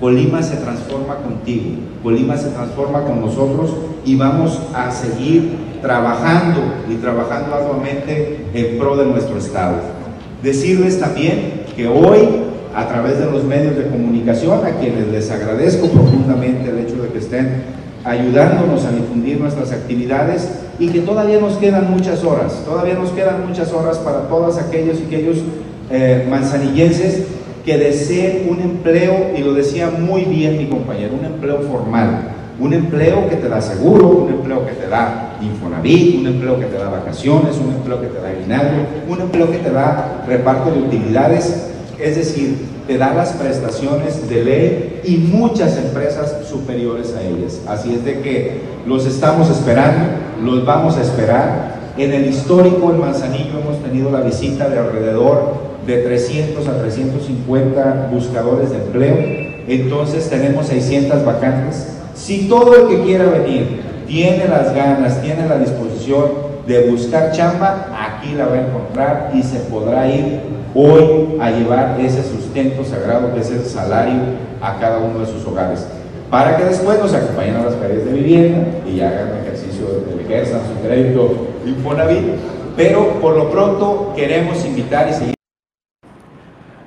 [0.00, 1.70] Colima se transforma contigo,
[2.02, 3.70] Colima se transforma con nosotros
[4.04, 9.76] y vamos a seguir trabajando y trabajando arduamente en pro de nuestro Estado.
[10.42, 12.28] Decirles también que hoy,
[12.74, 17.08] a través de los medios de comunicación, a quienes les agradezco profundamente el hecho de
[17.08, 17.62] que estén
[18.04, 23.46] ayudándonos a difundir nuestras actividades y que todavía nos quedan muchas horas, todavía nos quedan
[23.46, 25.38] muchas horas para todos aquellos y aquellos
[25.90, 27.24] eh, manzanillenses
[27.64, 32.72] que deseen un empleo, y lo decía muy bien mi compañero, un empleo formal, un
[32.72, 36.78] empleo que te da seguro, un empleo que te da Infonavit, un empleo que te
[36.78, 40.78] da vacaciones, un empleo que te da aguinaldo, un empleo que te da reparto de
[40.78, 41.66] utilidades,
[41.98, 47.60] es decir, te da las prestaciones de ley y muchas empresas superiores a ellas.
[47.66, 50.04] Así es de que los estamos esperando,
[50.42, 51.76] los vamos a esperar.
[51.96, 55.54] En el histórico, en Manzanillo, hemos tenido la visita de alrededor
[55.86, 59.16] de 300 a 350 buscadores de empleo.
[59.68, 61.96] Entonces tenemos 600 vacantes.
[62.14, 67.88] Si todo el que quiera venir tiene las ganas, tiene la disposición de buscar chamba,
[67.98, 70.40] aquí la va a encontrar y se podrá ir
[70.74, 74.20] hoy a llevar ese sustento sagrado que es el salario
[74.60, 75.86] a cada uno de sus hogares,
[76.30, 80.60] para que después nos acompañen a las calles de vivienda y hagan ejercicio de ejerzan
[80.66, 82.34] su crédito Infonavit,
[82.76, 85.36] pero por lo pronto queremos invitar y seguir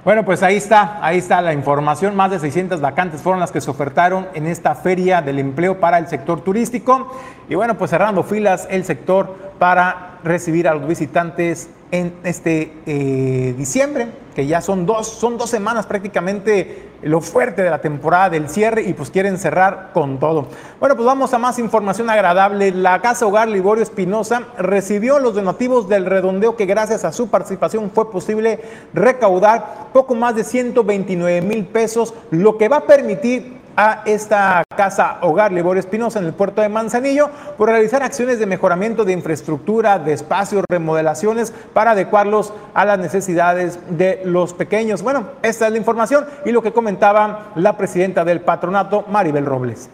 [0.06, 2.16] bueno, pues ahí está, ahí está la información.
[2.16, 6.00] Más de 600 vacantes fueron las que se ofertaron en esta feria del empleo para
[6.00, 7.12] el sector turístico.
[7.48, 13.54] Y bueno, pues cerrando filas el sector para recibir a los visitantes en este eh,
[13.58, 18.50] diciembre, que ya son dos, son dos semanas prácticamente lo fuerte de la temporada del
[18.50, 20.48] cierre y pues quieren cerrar con todo.
[20.80, 22.72] Bueno, pues vamos a más información agradable.
[22.72, 27.92] La Casa Hogar Liborio Espinosa recibió los donativos del redondeo que gracias a su participación
[27.92, 28.60] fue posible
[28.94, 35.18] recaudar poco más de 129 mil pesos, lo que va a permitir a esta casa
[35.22, 40.00] Hogar Liborio Espinosa en el puerto de Manzanillo por realizar acciones de mejoramiento de infraestructura,
[40.00, 45.02] de espacios, remodelaciones para adecuarlos a las necesidades de los pequeños.
[45.02, 49.90] Bueno, esta es la información y lo que comentaba la presidenta del patronato, Maribel Robles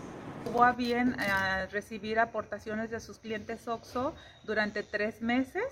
[0.64, 5.64] a bien eh, recibir aportaciones de sus clientes OXO durante tres meses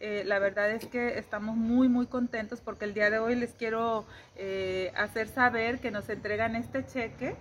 [0.00, 3.52] eh, la verdad es que estamos muy muy contentos porque el día de hoy les
[3.52, 7.36] quiero eh, hacer saber que nos entregan este cheque,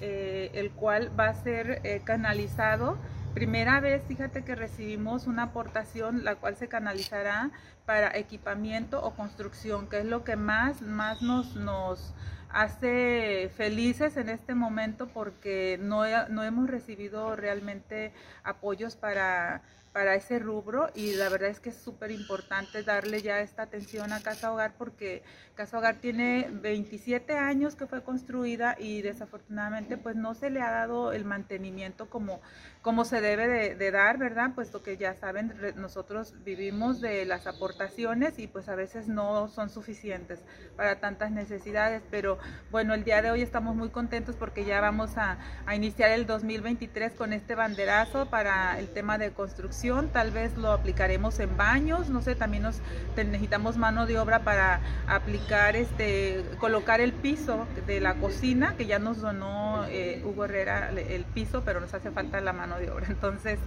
[0.00, 2.96] eh, el cual va a ser canalizado.
[3.34, 7.50] Primera vez, fíjate que recibimos una aportación la cual se canalizará
[7.84, 12.14] para equipamiento o construcción, que es lo que más, más nos, nos
[12.54, 18.12] hace felices en este momento porque no, no hemos recibido realmente
[18.44, 19.62] apoyos para
[19.94, 24.12] para ese rubro y la verdad es que es súper importante darle ya esta atención
[24.12, 25.22] a Casa Hogar porque
[25.54, 30.70] Casa Hogar tiene 27 años que fue construida y desafortunadamente pues no se le ha
[30.72, 32.40] dado el mantenimiento como,
[32.82, 34.50] como se debe de, dar, ¿verdad?
[34.56, 39.70] Puesto que ya saben, nosotros vivimos de las aportaciones y pues a veces no son
[39.70, 40.40] suficientes
[40.76, 42.40] para tantas necesidades, pero
[42.70, 45.38] bueno, el día de hoy estamos muy contentos porque ya vamos a,
[45.74, 51.38] iniciar el 2023 con este banderazo para el tema de construcción, tal vez lo aplicaremos
[51.40, 52.80] en baños, no sé, también nos
[53.16, 58.98] necesitamos mano de obra para aplicar este, colocar el piso de la cocina, que ya
[58.98, 63.06] nos donó eh, Hugo Herrera el piso, pero nos hace falta la mano de obra.
[63.08, 63.58] Entonces,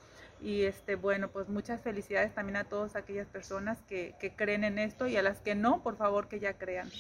[0.43, 4.79] Y este, bueno, pues muchas felicidades también a todas aquellas personas que, que creen en
[4.81, 6.91] esto y a las que no, por favor que ya crean.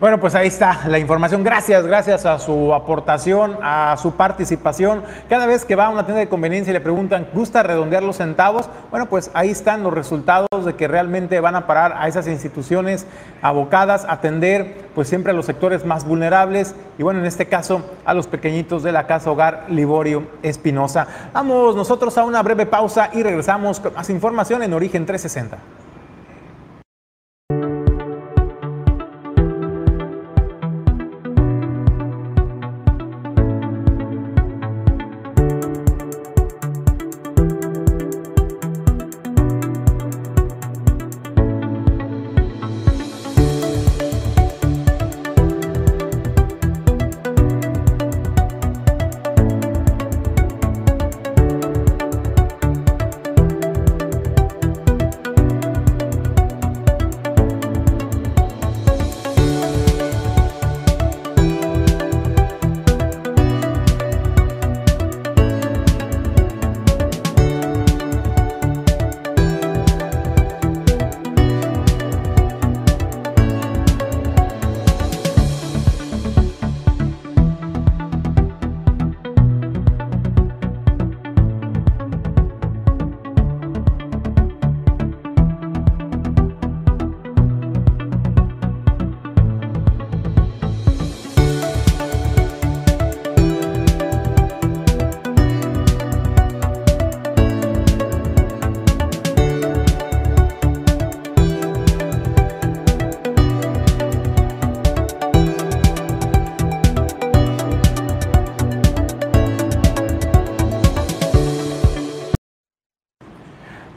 [0.00, 1.44] Bueno, pues ahí está la información.
[1.44, 5.04] Gracias, gracias a su aportación, a su participación.
[5.28, 8.16] Cada vez que va a una tienda de conveniencia y le preguntan, ¿gusta redondear los
[8.16, 8.68] centavos?
[8.90, 13.06] Bueno, pues ahí están los resultados de que realmente van a parar a esas instituciones
[13.42, 17.82] abocadas a atender pues siempre a los sectores más vulnerables y bueno, en este caso
[18.04, 21.06] a los pequeñitos de la Casa Hogar Liborio Espinosa.
[21.32, 25.81] Vamos nosotros a una breve pausa y regresamos con más información en Origen 360.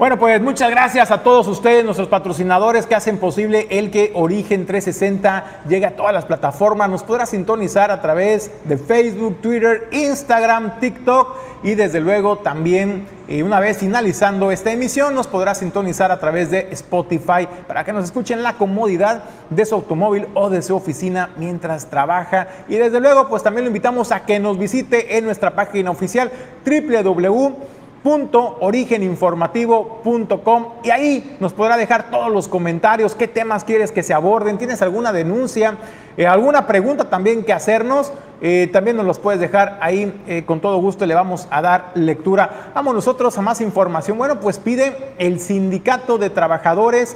[0.05, 4.67] Bueno, pues muchas gracias a todos ustedes, nuestros patrocinadores que hacen posible el que Origen
[4.67, 6.91] 360 llegue a todas las plataformas.
[6.91, 13.41] Nos podrá sintonizar a través de Facebook, Twitter, Instagram, TikTok y desde luego también y
[13.41, 18.03] una vez finalizando esta emisión nos podrá sintonizar a través de Spotify para que nos
[18.03, 22.47] escuchen la comodidad de su automóvil o de su oficina mientras trabaja.
[22.67, 26.31] Y desde luego pues también lo invitamos a que nos visite en nuestra página oficial
[26.63, 27.73] www
[28.05, 34.59] origeninformativo.com y ahí nos podrá dejar todos los comentarios, qué temas quieres que se aborden,
[34.59, 35.77] tienes alguna denuncia,
[36.17, 40.59] eh, alguna pregunta también que hacernos, eh, también nos los puedes dejar ahí eh, con
[40.59, 42.71] todo gusto, le vamos a dar lectura.
[42.75, 44.17] Vamos nosotros a más información.
[44.17, 47.15] Bueno, pues pide el sindicato de trabajadores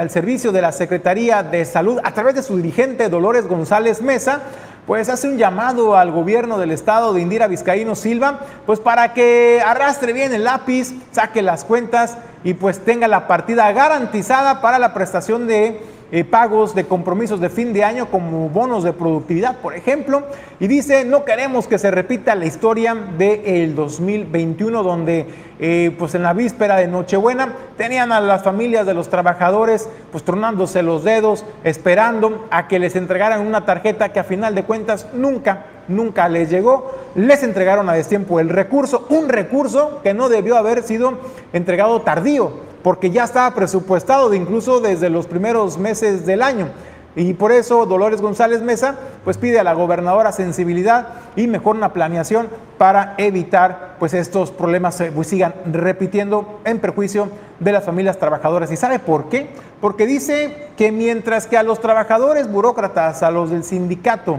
[0.00, 4.40] al servicio de la Secretaría de Salud a través de su dirigente Dolores González Mesa
[4.86, 9.62] pues hace un llamado al gobierno del estado de Indira Vizcaíno Silva, pues para que
[9.64, 14.92] arrastre bien el lápiz, saque las cuentas y pues tenga la partida garantizada para la
[14.92, 15.80] prestación de
[16.14, 20.24] eh, pagos de compromisos de fin de año como bonos de productividad, por ejemplo,
[20.60, 25.26] y dice, no queremos que se repita la historia del 2021, donde
[25.58, 30.22] eh, pues en la víspera de Nochebuena tenían a las familias de los trabajadores pues
[30.22, 35.06] tronándose los dedos, esperando a que les entregaran una tarjeta que a final de cuentas
[35.14, 36.92] nunca, nunca les llegó.
[37.14, 41.14] Les entregaron a destiempo el recurso, un recurso que no debió haber sido
[41.54, 46.68] entregado tardío porque ya estaba presupuestado incluso desde los primeros meses del año.
[47.14, 51.92] Y por eso Dolores González Mesa pues pide a la gobernadora sensibilidad y mejor una
[51.92, 57.28] planeación para evitar pues estos problemas se pues, sigan repitiendo en perjuicio
[57.60, 58.72] de las familias trabajadoras.
[58.72, 59.50] ¿Y sabe por qué?
[59.80, 64.38] Porque dice que mientras que a los trabajadores burócratas, a los del sindicato,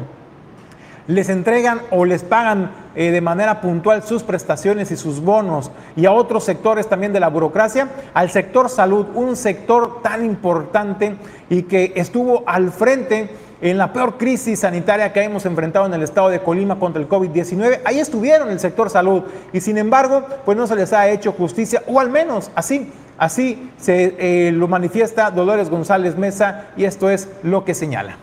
[1.08, 6.06] les entregan o les pagan eh, de manera puntual sus prestaciones y sus bonos y
[6.06, 11.16] a otros sectores también de la burocracia, al sector salud, un sector tan importante
[11.50, 13.30] y que estuvo al frente
[13.62, 17.08] en la peor crisis sanitaria que hemos enfrentado en el estado de Colima contra el
[17.08, 17.80] COVID-19.
[17.86, 19.24] Ahí estuvieron el sector salud
[19.54, 23.72] y sin embargo, pues no se les ha hecho justicia, o al menos así, así
[23.78, 28.18] se eh, lo manifiesta Dolores González Mesa y esto es lo que señala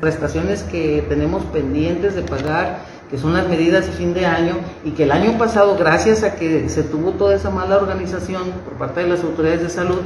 [0.00, 2.80] prestaciones que tenemos pendientes de pagar,
[3.10, 6.34] que son las medidas de fin de año, y que el año pasado, gracias a
[6.34, 10.00] que se tuvo toda esa mala organización por parte de las autoridades de salud,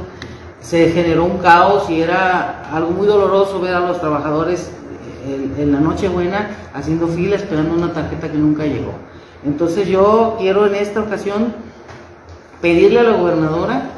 [0.61, 4.71] se generó un caos y era algo muy doloroso ver a los trabajadores
[5.57, 8.93] en, la Nochebuena haciendo fila esperando una tarjeta que nunca llegó.
[9.43, 11.53] Entonces yo quiero en esta ocasión
[12.61, 13.89] pedirle a la gobernadora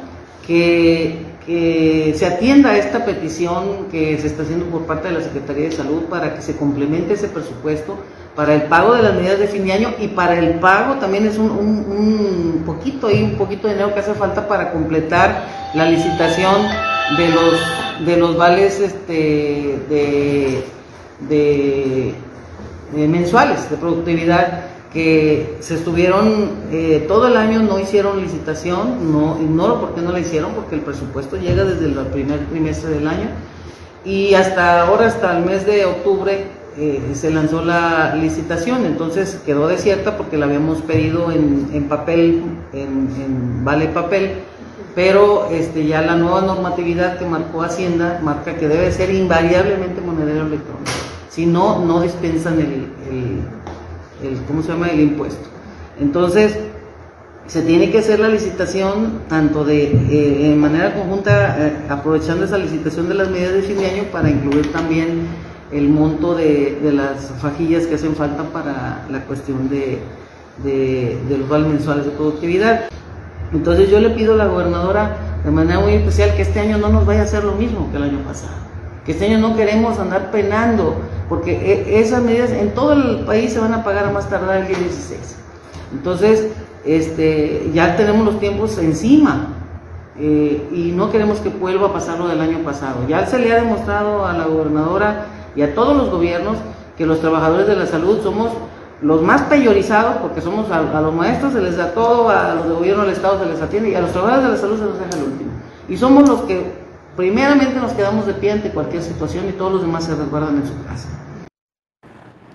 [0.46, 5.20] que que se atienda a esta petición que se está haciendo por parte de la
[5.20, 7.98] Secretaría de Salud para que se complemente ese presupuesto
[8.34, 11.26] para el pago de las medidas de fin de año y para el pago también
[11.26, 15.88] es un, un, poquito y un poquito de dinero que hace falta para completar la
[15.88, 16.62] licitación
[17.18, 20.64] de los de los vales este de,
[21.28, 29.36] de mensuales de productividad que se estuvieron eh, todo el año no hicieron licitación, no
[29.42, 33.08] ignoro por qué no la hicieron, porque el presupuesto llega desde el primer trimestre del
[33.08, 33.26] año.
[34.04, 36.44] Y hasta ahora, hasta el mes de octubre,
[36.76, 42.42] eh, se lanzó la licitación, entonces quedó desierta porque la habíamos pedido en, papel,
[42.72, 44.42] en, vale papel,
[44.94, 50.46] pero este, ya la nueva normatividad que marcó Hacienda marca que debe ser invariablemente monedero
[50.46, 50.90] electrónico,
[51.30, 52.88] si no, no dispensan el,
[54.46, 54.88] ¿cómo se llama?
[54.88, 55.48] el impuesto.
[56.00, 56.58] Entonces,
[57.46, 62.58] se tiene que hacer la licitación tanto de eh, en manera conjunta, eh, aprovechando esa
[62.58, 65.26] licitación de las medidas de fin de año para incluir también
[65.70, 69.98] el monto de, las fajillas que hacen falta para la cuestión de,
[70.62, 72.88] de, los vales mensuales de productividad.
[73.52, 76.88] Entonces yo le pido a la gobernadora de manera muy especial que este año no
[76.88, 78.64] nos vaya a hacer lo mismo que el año pasado
[79.04, 80.96] que este año no queremos andar penando,
[81.28, 84.62] porque e, esas medidas en todo el país se van a pagar a más tardar
[84.62, 85.36] el día 16.
[85.92, 86.48] Entonces,
[86.84, 89.48] este, ya tenemos los tiempos encima
[90.18, 93.06] eh, y no queremos que vuelva a pasar lo del año pasado.
[93.08, 96.58] Ya se le ha demostrado a la gobernadora y a todos los gobiernos
[96.96, 98.52] que los trabajadores de la salud somos
[99.02, 102.74] los más peyorizados, porque somos a, los maestros se les da todo, a los de
[102.74, 104.98] gobierno del Estado se les atiende y a los trabajadores de la salud se nos
[104.98, 105.50] deja el último.
[105.88, 106.83] Y somos los que
[107.16, 110.66] primeramente nos quedamos de pie ante cualquier situación y todos los demás se resguardan en
[110.66, 111.08] su casa.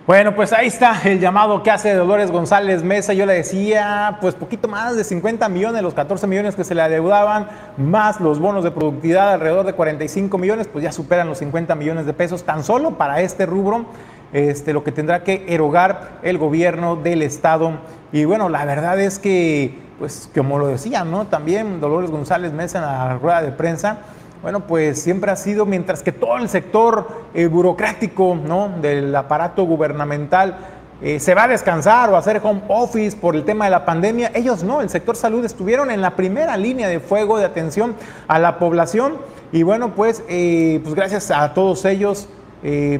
[0.09, 3.13] Bueno, pues ahí está el llamado que hace Dolores González Mesa.
[3.13, 6.81] Yo le decía, pues poquito más de 50 millones, los 14 millones que se le
[6.81, 7.47] adeudaban,
[7.77, 12.07] más los bonos de productividad alrededor de 45 millones, pues ya superan los 50 millones
[12.07, 13.85] de pesos tan solo para este rubro,
[14.33, 17.73] este, lo que tendrá que erogar el gobierno del estado.
[18.11, 21.27] Y bueno, la verdad es que, pues como lo decía, ¿no?
[21.27, 23.99] También Dolores González Mesa en la rueda de prensa,
[24.41, 28.69] bueno, pues siempre ha sido, mientras que todo el sector eh, burocrático ¿no?
[28.81, 30.57] del aparato gubernamental
[31.01, 33.85] eh, se va a descansar o a hacer home office por el tema de la
[33.85, 37.95] pandemia, ellos no, el sector salud estuvieron en la primera línea de fuego de atención
[38.27, 39.17] a la población
[39.51, 42.27] y bueno, pues, eh, pues gracias a todos ellos,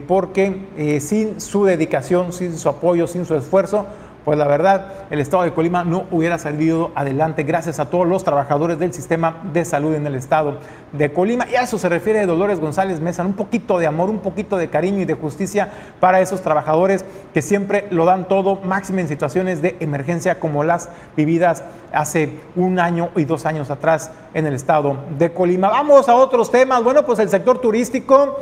[0.07, 3.87] porque sin su dedicación, sin su apoyo, sin su esfuerzo,
[4.26, 8.24] pues la verdad, el estado de Colima no hubiera salido adelante gracias a todos los
[8.24, 10.57] trabajadores del sistema de salud en el estado
[10.91, 11.47] de Colima.
[11.49, 14.70] Y a eso se refiere Dolores González Mesa, un poquito de amor, un poquito de
[14.70, 19.61] cariño y de justicia para esos trabajadores que siempre lo dan todo, máximo en situaciones
[19.61, 21.63] de emergencia como las vividas
[21.93, 25.70] hace un año y dos años atrás en el estado de Colima.
[25.70, 26.84] Vamos a otros temas.
[26.84, 28.38] Bueno, pues el sector turístico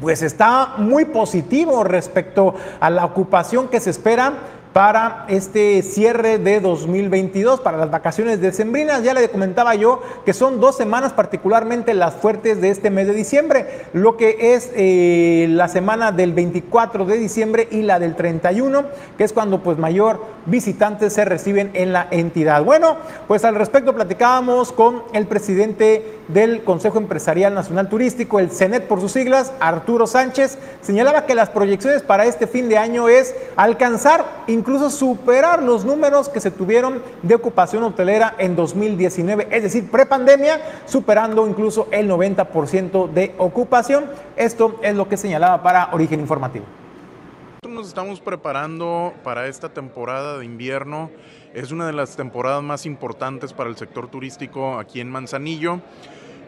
[0.00, 4.32] pues está muy positivo respecto a la ocupación que se espera
[4.72, 9.02] para este cierre de 2022, para las vacaciones decembrinas.
[9.02, 13.14] Ya le comentaba yo que son dos semanas particularmente las fuertes de este mes de
[13.14, 18.84] diciembre, lo que es eh, la semana del 24 de diciembre y la del 31,
[19.16, 22.64] que es cuando pues mayor visitantes se reciben en la entidad.
[22.64, 22.96] Bueno,
[23.26, 29.00] pues al respecto platicábamos con el presidente del Consejo Empresarial Nacional Turístico, el CENET por
[29.00, 34.24] sus siglas, Arturo Sánchez, señalaba que las proyecciones para este fin de año es alcanzar,
[34.58, 40.60] incluso superar los números que se tuvieron de ocupación hotelera en 2019, es decir, prepandemia,
[40.86, 44.06] superando incluso el 90% de ocupación.
[44.36, 46.64] Esto es lo que señalaba para Origen Informativo.
[47.68, 51.10] Nos estamos preparando para esta temporada de invierno.
[51.54, 55.80] Es una de las temporadas más importantes para el sector turístico aquí en Manzanillo.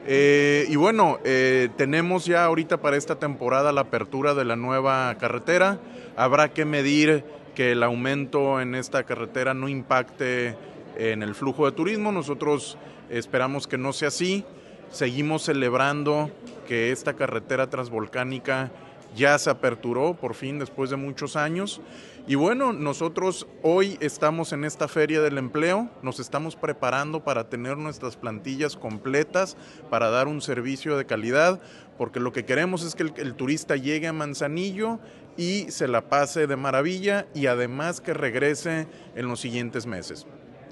[0.06, 5.14] Eh, y bueno, eh, tenemos ya ahorita para esta temporada la apertura de la nueva
[5.18, 5.78] carretera.
[6.16, 7.24] Habrá que medir
[7.60, 10.56] que el aumento en esta carretera no impacte
[10.96, 12.10] en el flujo de turismo.
[12.10, 12.78] Nosotros
[13.10, 14.46] esperamos que no sea así.
[14.90, 16.30] Seguimos celebrando
[16.66, 18.72] que esta carretera transvolcánica
[19.14, 21.82] ya se aperturó por fin después de muchos años.
[22.26, 27.76] Y bueno, nosotros hoy estamos en esta feria del empleo, nos estamos preparando para tener
[27.76, 29.56] nuestras plantillas completas,
[29.88, 31.60] para dar un servicio de calidad,
[31.98, 35.00] porque lo que queremos es que el, turista llegue a Manzanillo
[35.36, 40.26] y se la pase de maravilla y además que regrese en los siguientes meses.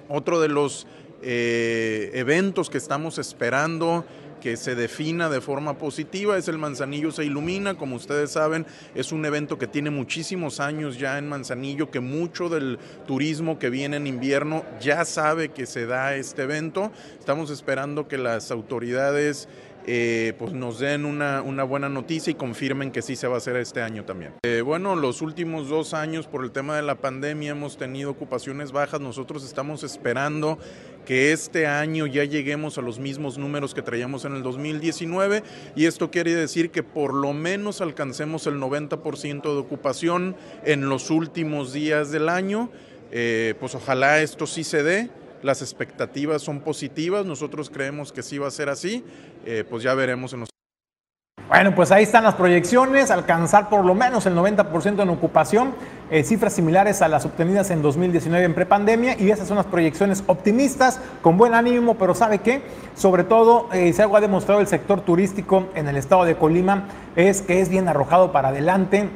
[0.09, 0.87] Otro de los
[1.23, 4.05] eh, eventos que estamos esperando
[4.41, 6.37] que se defina de forma positiva.
[6.37, 10.99] Es el Manzanillo se ilumina, como ustedes saben, es un evento que tiene muchísimos años
[10.99, 15.87] ya en Manzanillo, que mucho del turismo que viene en invierno ya sabe que se
[15.87, 16.93] da este evento.
[17.19, 19.49] Estamos esperando que las autoridades
[19.91, 23.57] eh, pues nos den una, buena noticia y confirmen que sí se va a hacer
[23.57, 24.35] este año también.
[24.43, 28.71] Eh, bueno, los últimos dos años por el tema de la pandemia hemos tenido ocupaciones
[28.71, 29.01] bajas.
[29.01, 30.59] Nosotros estamos esperando
[31.09, 35.43] que este año ya lleguemos a los mismos números que traíamos en el 2019
[35.75, 40.37] y esto quiere decir que por lo menos alcancemos el 90% de ocupación
[40.67, 42.69] en los últimos días del año.
[43.11, 45.09] Eh, pues ojalá esto sí se dé
[45.43, 49.03] las expectativas son positivas, nosotros creemos que sí va a ser así,
[49.47, 50.51] eh, pues ya veremos en los...
[51.49, 55.75] Bueno, pues ahí están las proyecciones, alcanzar por lo menos el 90% en ocupación,
[56.11, 60.25] eh, cifras similares a las obtenidas en 2019 en prepandemia y esas son las proyecciones
[60.27, 62.63] optimistas, con buen ánimo, pero ¿sabe qué?
[62.95, 66.85] Sobre todo, eh, si algo ha demostrado el sector turístico en el estado de Colima,
[67.17, 69.09] es que es bien arrojado para adelante,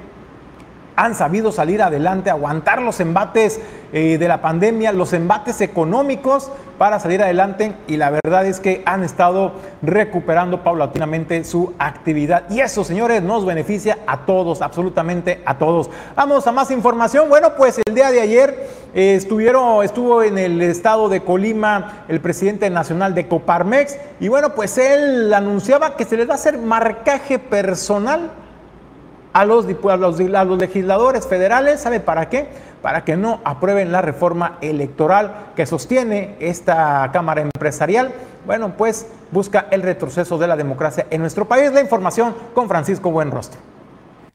[0.97, 3.61] han sabido salir adelante, aguantar los embates
[3.93, 8.82] eh, de la pandemia, los embates económicos para salir adelante y la verdad es que
[8.86, 15.59] han estado recuperando paulatinamente su actividad y eso, señores, nos beneficia a todos, absolutamente a
[15.59, 15.90] todos.
[16.16, 17.28] Vamos a más información.
[17.28, 22.20] Bueno, pues el día de ayer eh, estuvieron, estuvo en el estado de Colima el
[22.20, 26.59] presidente nacional de Coparmex y bueno, pues él anunciaba que se les va a hacer
[26.59, 28.30] marcaje personal
[29.32, 32.48] a los, a los, legisladores federales, ¿sabe para qué?
[32.82, 38.12] Para que no aprueben la reforma electoral que sostiene esta Cámara Empresarial.
[38.46, 41.72] Bueno, pues busca el retroceso de la democracia en nuestro país.
[41.72, 43.60] La información con Francisco Buenrostro.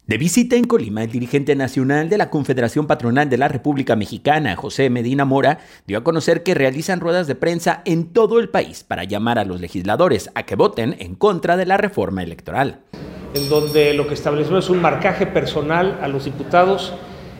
[0.05, 4.55] De visita en Colima, el dirigente nacional de la Confederación Patronal de la República Mexicana,
[4.55, 8.85] José Medina Mora, dio a conocer que realizan ruedas de prensa en todo el país
[8.85, 12.79] para llamar a los legisladores a que voten en contra de la reforma electoral
[13.33, 16.93] en donde lo que establecemos es un marcaje personal a los diputados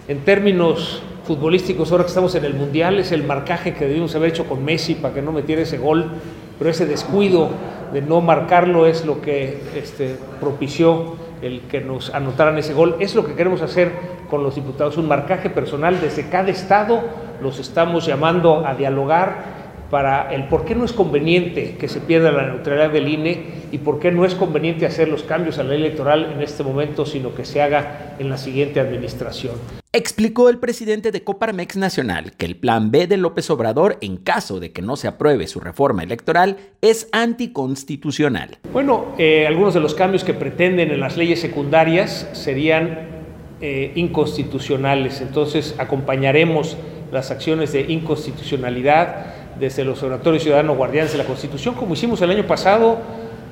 [0.08, 4.30] en términos futbolísticos, ahora que estamos en el Mundial, es el marcaje que debimos haber
[4.30, 6.12] hecho con Messi para que no metiera ese gol,
[6.58, 7.50] pero ese descuido
[7.92, 12.96] de no marcarlo es lo que este, propició el que nos anotaran ese gol.
[13.00, 13.92] Es lo que queremos hacer
[14.30, 17.02] con los diputados, un marcaje personal desde cada estado,
[17.42, 19.57] los estamos llamando a dialogar
[19.90, 23.78] para el por qué no es conveniente que se pierda la neutralidad del INE y
[23.80, 27.06] por qué no es conveniente hacer los cambios a la ley electoral en este momento,
[27.06, 29.54] sino que se haga en la siguiente administración.
[29.94, 34.60] Explicó el presidente de Coparmex Nacional que el plan B de López Obrador, en caso
[34.60, 38.58] de que no se apruebe su reforma electoral, es anticonstitucional.
[38.72, 43.18] Bueno, eh, algunos de los cambios que pretenden en las leyes secundarias serían
[43.62, 45.22] eh, inconstitucionales.
[45.22, 46.78] Entonces acompañaremos
[47.12, 52.32] las acciones de inconstitucionalidad desde los Observatorios Ciudadanos Guardianes de la Constitución, como hicimos el
[52.32, 52.98] año pasado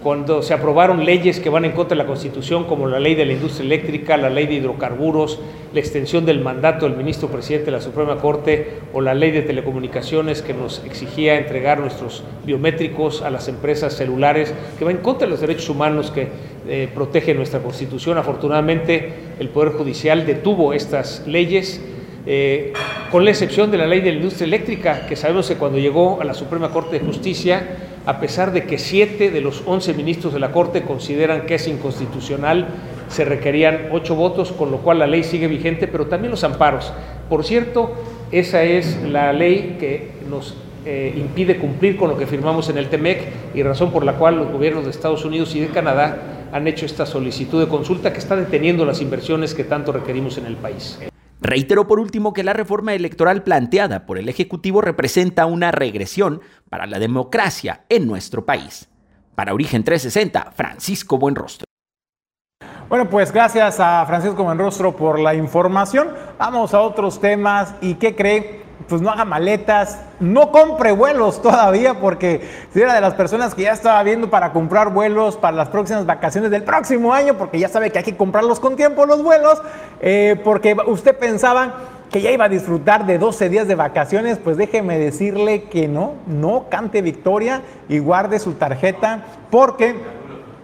[0.05, 3.25] cuando se aprobaron leyes que van en contra de la Constitución, como la ley de
[3.25, 5.39] la industria eléctrica, la ley de hidrocarburos,
[5.73, 9.41] la extensión del mandato del ministro presidente de la Suprema Corte o la ley de
[9.41, 15.25] telecomunicaciones que nos exigía entregar nuestros biométricos a las empresas celulares, que va en contra
[15.25, 16.27] de los derechos humanos que
[16.67, 18.19] eh, protege nuestra Constitución.
[18.19, 21.81] Afortunadamente, el Poder Judicial detuvo estas leyes.
[22.25, 22.73] Eh,
[23.11, 26.19] con la excepción de la ley de la industria eléctrica, que sabemos que cuando llegó
[26.21, 27.67] a la Suprema Corte de Justicia
[28.05, 31.67] a pesar de que siete de los once ministros de la Corte consideran que es
[31.67, 32.67] inconstitucional,
[33.07, 36.93] se requerían ocho votos, con lo cual la ley sigue vigente, pero también los amparos.
[37.29, 37.93] Por cierto,
[38.31, 40.55] esa es la ley que nos
[40.85, 44.35] eh, impide cumplir con lo que firmamos en el TEMEC y razón por la cual
[44.35, 48.19] los gobiernos de Estados Unidos y de Canadá han hecho esta solicitud de consulta que
[48.19, 50.99] está deteniendo las inversiones que tanto requerimos en el país.
[51.45, 56.41] Reiteró por último que la reforma electoral planteada por el Ejecutivo representa una regresión
[56.71, 58.89] para la democracia en nuestro país.
[59.35, 61.65] Para Origen 360, Francisco Buenrostro.
[62.89, 66.15] Bueno, pues gracias a Francisco Buenrostro por la información.
[66.39, 67.75] Vamos a otros temas.
[67.79, 68.64] ¿Y qué cree?
[68.87, 72.41] Pues no haga maletas, no compre vuelos todavía, porque
[72.73, 76.05] si era de las personas que ya estaba viendo para comprar vuelos para las próximas
[76.05, 79.61] vacaciones del próximo año, porque ya sabe que hay que comprarlos con tiempo los vuelos,
[80.01, 81.73] eh, porque usted pensaba
[82.11, 86.13] que ya iba a disfrutar de 12 días de vacaciones, pues déjeme decirle que no,
[86.27, 89.95] no cante victoria y guarde su tarjeta, porque...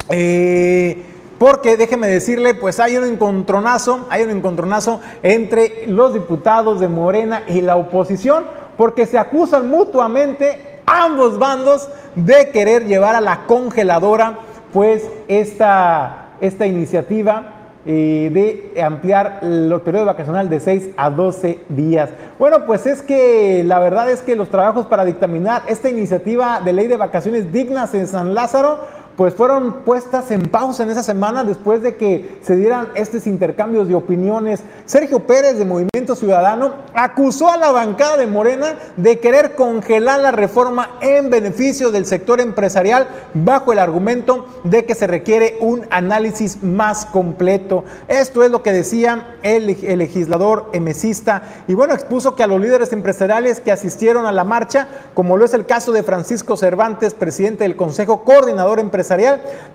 [0.09, 1.05] Eh,
[1.41, 7.41] porque déjeme decirle, pues hay un encontronazo, hay un encontronazo entre los diputados de Morena
[7.47, 8.43] y la oposición,
[8.77, 14.37] porque se acusan mutuamente ambos bandos de querer llevar a la congeladora,
[14.71, 17.53] pues esta, esta iniciativa
[17.87, 18.29] eh,
[18.75, 22.11] de ampliar el periodo vacacional de 6 a 12 días.
[22.37, 26.73] Bueno, pues es que la verdad es que los trabajos para dictaminar esta iniciativa de
[26.73, 31.43] ley de vacaciones dignas en San Lázaro pues fueron puestas en pausa en esa semana
[31.43, 34.62] después de que se dieran estos intercambios de opiniones.
[34.86, 40.32] Sergio Pérez de Movimiento Ciudadano acusó a la bancada de Morena de querer congelar la
[40.32, 46.64] reforma en beneficio del sector empresarial bajo el argumento de que se requiere un análisis
[46.64, 47.84] más completo.
[48.07, 52.93] Esto es lo que decía el, legislador emesista y bueno, expuso que a los líderes
[52.93, 57.64] empresariales que asistieron a la marcha, como lo es el caso de Francisco Cervantes, presidente
[57.64, 59.01] del Consejo Coordinador Empresarial,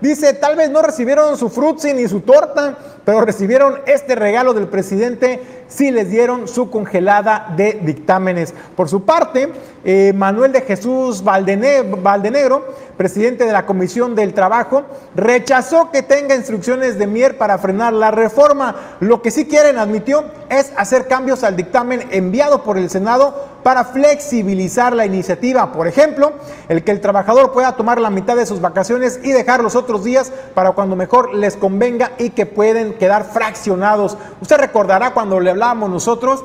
[0.00, 4.68] Dice, tal vez no recibieron su frutzi ni su torta, pero recibieron este regalo del
[4.68, 8.54] presidente si les dieron su congelada de dictámenes.
[8.74, 9.52] Por su parte,
[9.84, 14.82] eh, Manuel de Jesús Valdenegro, presidente de la Comisión del Trabajo,
[15.14, 18.74] rechazó que tenga instrucciones de Mier para frenar la reforma.
[19.00, 23.84] Lo que sí quieren, admitió, es hacer cambios al dictamen enviado por el Senado para
[23.84, 25.72] flexibilizar la iniciativa.
[25.72, 26.34] Por ejemplo,
[26.68, 30.04] el que el trabajador pueda tomar la mitad de sus vacaciones y dejar los otros
[30.04, 34.16] días para cuando mejor les convenga y que pueden quedar fraccionados.
[34.40, 36.44] Usted recordará cuando le hablábamos nosotros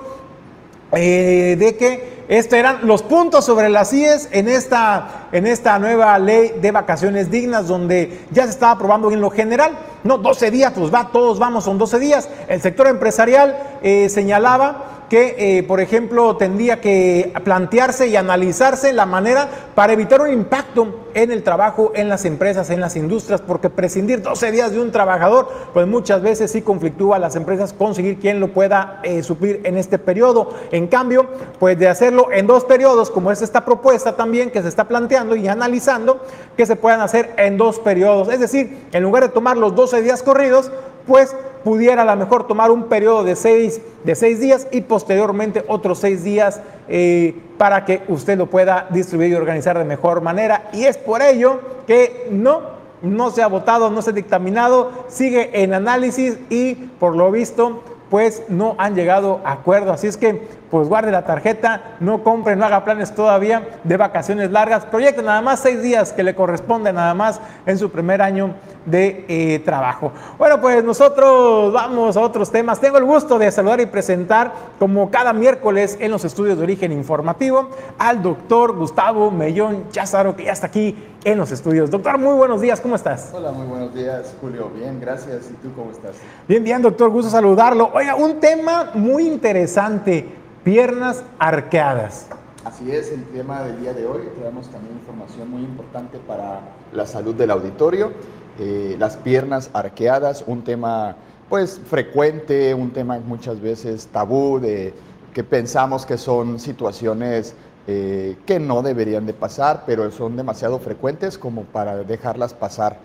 [0.94, 6.18] eh, de que estos eran los puntos sobre las IES en esta, en esta nueva
[6.18, 9.78] ley de vacaciones dignas, donde ya se estaba aprobando en lo general.
[10.06, 12.30] No, 12 días, pues va, todos vamos, son 12 días.
[12.48, 19.06] El sector empresarial eh, señalaba que, eh, por ejemplo, tendría que plantearse y analizarse la
[19.06, 23.70] manera para evitar un impacto en el trabajo, en las empresas, en las industrias, porque
[23.70, 28.20] prescindir 12 días de un trabajador, pues muchas veces sí conflictúa a las empresas conseguir
[28.20, 30.54] quien lo pueda eh, suplir en este periodo.
[30.72, 31.28] En cambio,
[31.60, 35.36] pues de hacerlo en dos periodos, como es esta propuesta también que se está planteando
[35.36, 36.22] y analizando,
[36.56, 38.30] que se puedan hacer en dos periodos.
[38.30, 40.72] Es decir, en lugar de tomar los 12 días corridos,
[41.06, 45.64] pues pudiera a lo mejor tomar un periodo de seis, de seis días y posteriormente
[45.68, 50.70] otros seis días eh, para que usted lo pueda distribuir y organizar de mejor manera.
[50.74, 52.62] Y es por ello que no,
[53.02, 57.84] no se ha votado, no se ha dictaminado, sigue en análisis y por lo visto
[58.10, 59.94] pues no han llegado a acuerdo.
[59.94, 60.42] Así es que
[60.72, 64.86] pues guarde la tarjeta, no compre, no haga planes todavía de vacaciones largas.
[64.86, 68.56] Proyecte nada más seis días que le corresponde nada más en su primer año
[68.86, 70.12] de eh, trabajo.
[70.38, 72.80] Bueno, pues nosotros vamos a otros temas.
[72.80, 76.94] Tengo el gusto de saludar y presentar, como cada miércoles en los estudios de origen
[76.94, 77.70] informativo,
[78.00, 81.92] al doctor Gustavo Mellón Cházaro, que ya está aquí en los estudios.
[81.92, 83.32] Doctor, muy buenos días, ¿cómo estás?
[83.34, 84.72] Hola, muy buenos días, Julio.
[84.76, 85.52] Bien, gracias.
[85.52, 86.16] ¿Y tú cómo estás?
[86.48, 87.92] Bien, bien, doctor, gusto saludarlo.
[87.94, 92.28] Oiga, un tema muy interesante piernas arqueadas.
[92.64, 94.22] Así es, el tema del día de hoy.
[94.38, 96.62] Tenemos también información muy importante para
[96.94, 98.12] la salud del auditorio.
[98.60, 101.16] Eh, las piernas arqueadas, un tema
[101.50, 104.94] pues frecuente, un tema muchas veces tabú de
[105.34, 107.56] que pensamos que son situaciones
[107.88, 112.98] eh, que no deberían de pasar, pero son demasiado frecuentes como para dejarlas pasar.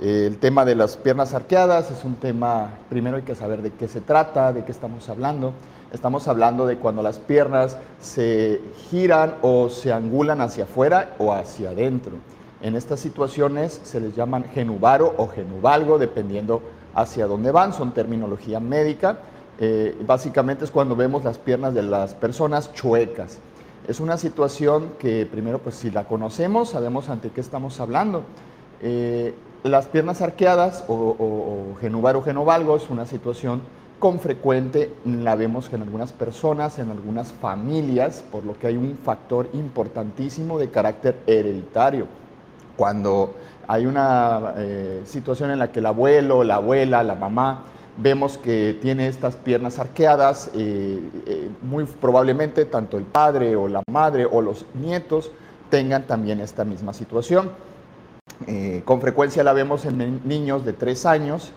[0.00, 3.88] el tema de las piernas arqueadas es un tema, primero hay que saber de qué
[3.88, 5.54] se trata, de qué estamos hablando.
[5.92, 8.60] Estamos hablando de cuando las piernas se
[8.90, 12.12] giran o se angulan hacia afuera o hacia adentro.
[12.60, 16.60] En estas situaciones se les llaman genubaro o genubalgo, dependiendo
[16.94, 19.20] hacia dónde van, son terminología médica.
[19.58, 23.38] Eh, básicamente es cuando vemos las piernas de las personas chuecas.
[23.86, 28.24] Es una situación que primero, pues si la conocemos, sabemos ante qué estamos hablando.
[28.82, 33.62] Eh, las piernas arqueadas o, o, genubaro genovalgo es una situación
[33.98, 38.96] con frecuente, la vemos en algunas personas, en algunas familias, por lo que hay un
[39.02, 42.06] factor importantísimo de carácter hereditario.
[42.76, 43.34] Cuando
[43.66, 47.64] hay una eh, situación en la que el abuelo, la abuela, la mamá,
[47.96, 53.82] vemos que tiene estas piernas arqueadas, eh, eh, muy probablemente tanto el padre o la
[53.90, 55.32] madre o los nietos
[55.70, 57.50] tengan también esta misma situación.
[58.84, 61.52] con frecuencia la vemos en niños de tres años,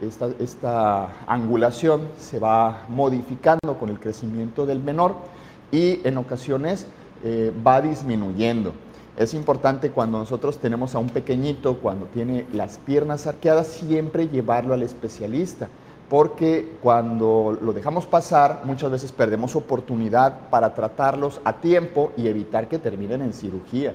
[0.00, 5.16] esta, esta, angulación se va modificando con el crecimiento del menor
[5.70, 6.86] y en ocasiones
[7.66, 8.72] va disminuyendo.
[9.16, 14.72] Es importante cuando nosotros tenemos a un pequeñito, cuando tiene las piernas arqueadas, siempre llevarlo
[14.72, 15.68] al especialista,
[16.08, 22.68] porque cuando lo dejamos pasar, muchas veces perdemos oportunidad para tratarlos a tiempo y evitar
[22.68, 23.92] que terminen en cirugía.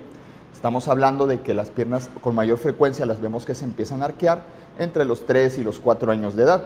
[0.53, 4.05] Estamos hablando de que las piernas con mayor frecuencia las vemos que se empiezan a
[4.05, 4.43] arquear
[4.79, 6.63] entre los 3 y los 4 años de edad.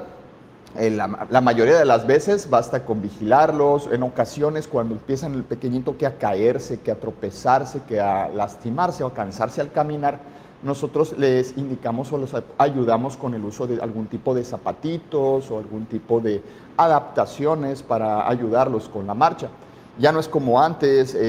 [0.74, 6.06] La, mayoría de las veces basta con vigilarlos, en ocasiones cuando empiezan el pequeñito que
[6.06, 10.20] a caerse, que a tropezarse, que a lastimarse o a cansarse al caminar,
[10.64, 15.58] nosotros les indicamos o los ayudamos con el uso de algún tipo de zapatitos o
[15.58, 16.42] algún tipo de
[16.78, 19.50] adaptaciones para ayudarlos con la marcha.
[20.00, 21.20] Ya no es como antes, eh,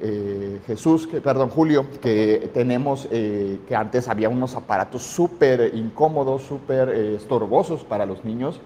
[0.00, 6.88] eh, Jesús, que, perdón, Julio, que tenemos, que antes había unos aparatos súper incómodos, súper
[6.88, 8.60] estorbosos para los niños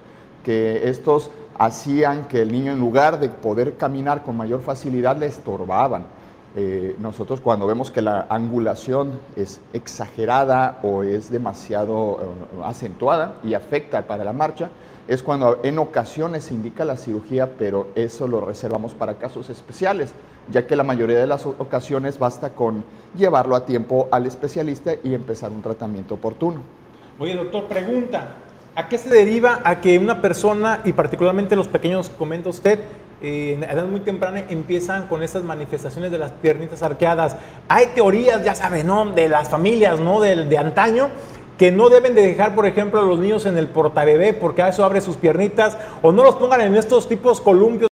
[0.44, 5.26] que estos hacían que el niño en lugar de poder caminar con mayor facilidad le
[5.26, 6.06] estorbaban.
[6.54, 13.54] Eh, nosotros cuando vemos que la angulación es exagerada o es demasiado eh, acentuada y
[13.54, 14.68] afecta para la marcha,
[15.08, 20.12] es cuando en ocasiones se indica la cirugía, pero eso lo reservamos para casos especiales,
[20.50, 22.84] ya que la mayoría de las ocasiones basta con
[23.16, 26.60] llevarlo a tiempo al especialista y empezar un tratamiento oportuno.
[27.18, 28.36] Oye, doctor, pregunta,
[28.74, 32.80] ¿A qué se deriva a que una persona, y particularmente los pequeños, comenta usted,
[33.22, 37.36] eh, en edad muy temprana empiezan con estas manifestaciones de las piernitas arqueadas?
[37.68, 39.06] Hay teorías, ya saben, ¿no?
[39.06, 40.20] De las familias, ¿no?
[40.20, 41.10] De, de antaño,
[41.56, 44.68] que no deben de dejar, por ejemplo, a los niños en el portabebé porque a
[44.68, 47.91] eso abre sus piernitas, o no los pongan en estos tipos columpios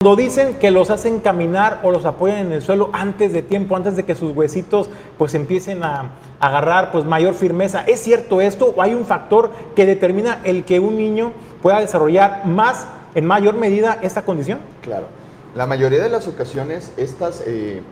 [0.00, 3.74] Cuando dicen que los hacen caminar o los apoyan en el suelo antes de tiempo,
[3.74, 4.88] antes de que sus huesitos
[5.18, 9.86] pues empiecen a agarrar pues mayor firmeza, ¿es cierto esto o hay un factor que
[9.86, 11.32] determina el que un niño
[11.62, 12.86] pueda desarrollar más,
[13.16, 14.60] en mayor medida, esta condición?
[14.82, 15.08] Claro.
[15.56, 17.82] La mayoría de las ocasiones estas eh,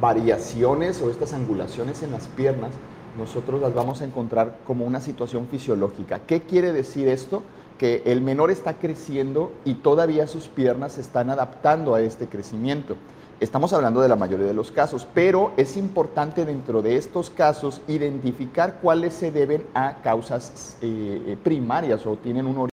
[0.00, 2.70] variaciones o estas angulaciones en las piernas
[3.18, 6.20] nosotros las vamos a encontrar como una situación fisiológica.
[6.20, 7.42] ¿Qué quiere decir esto?
[7.78, 12.96] Que el menor está creciendo y todavía sus piernas se están adaptando a este crecimiento.
[13.40, 17.80] Estamos hablando de la mayoría de los casos, pero es importante dentro de estos casos
[17.86, 22.77] identificar cuáles se deben a causas eh, primarias o tienen un origen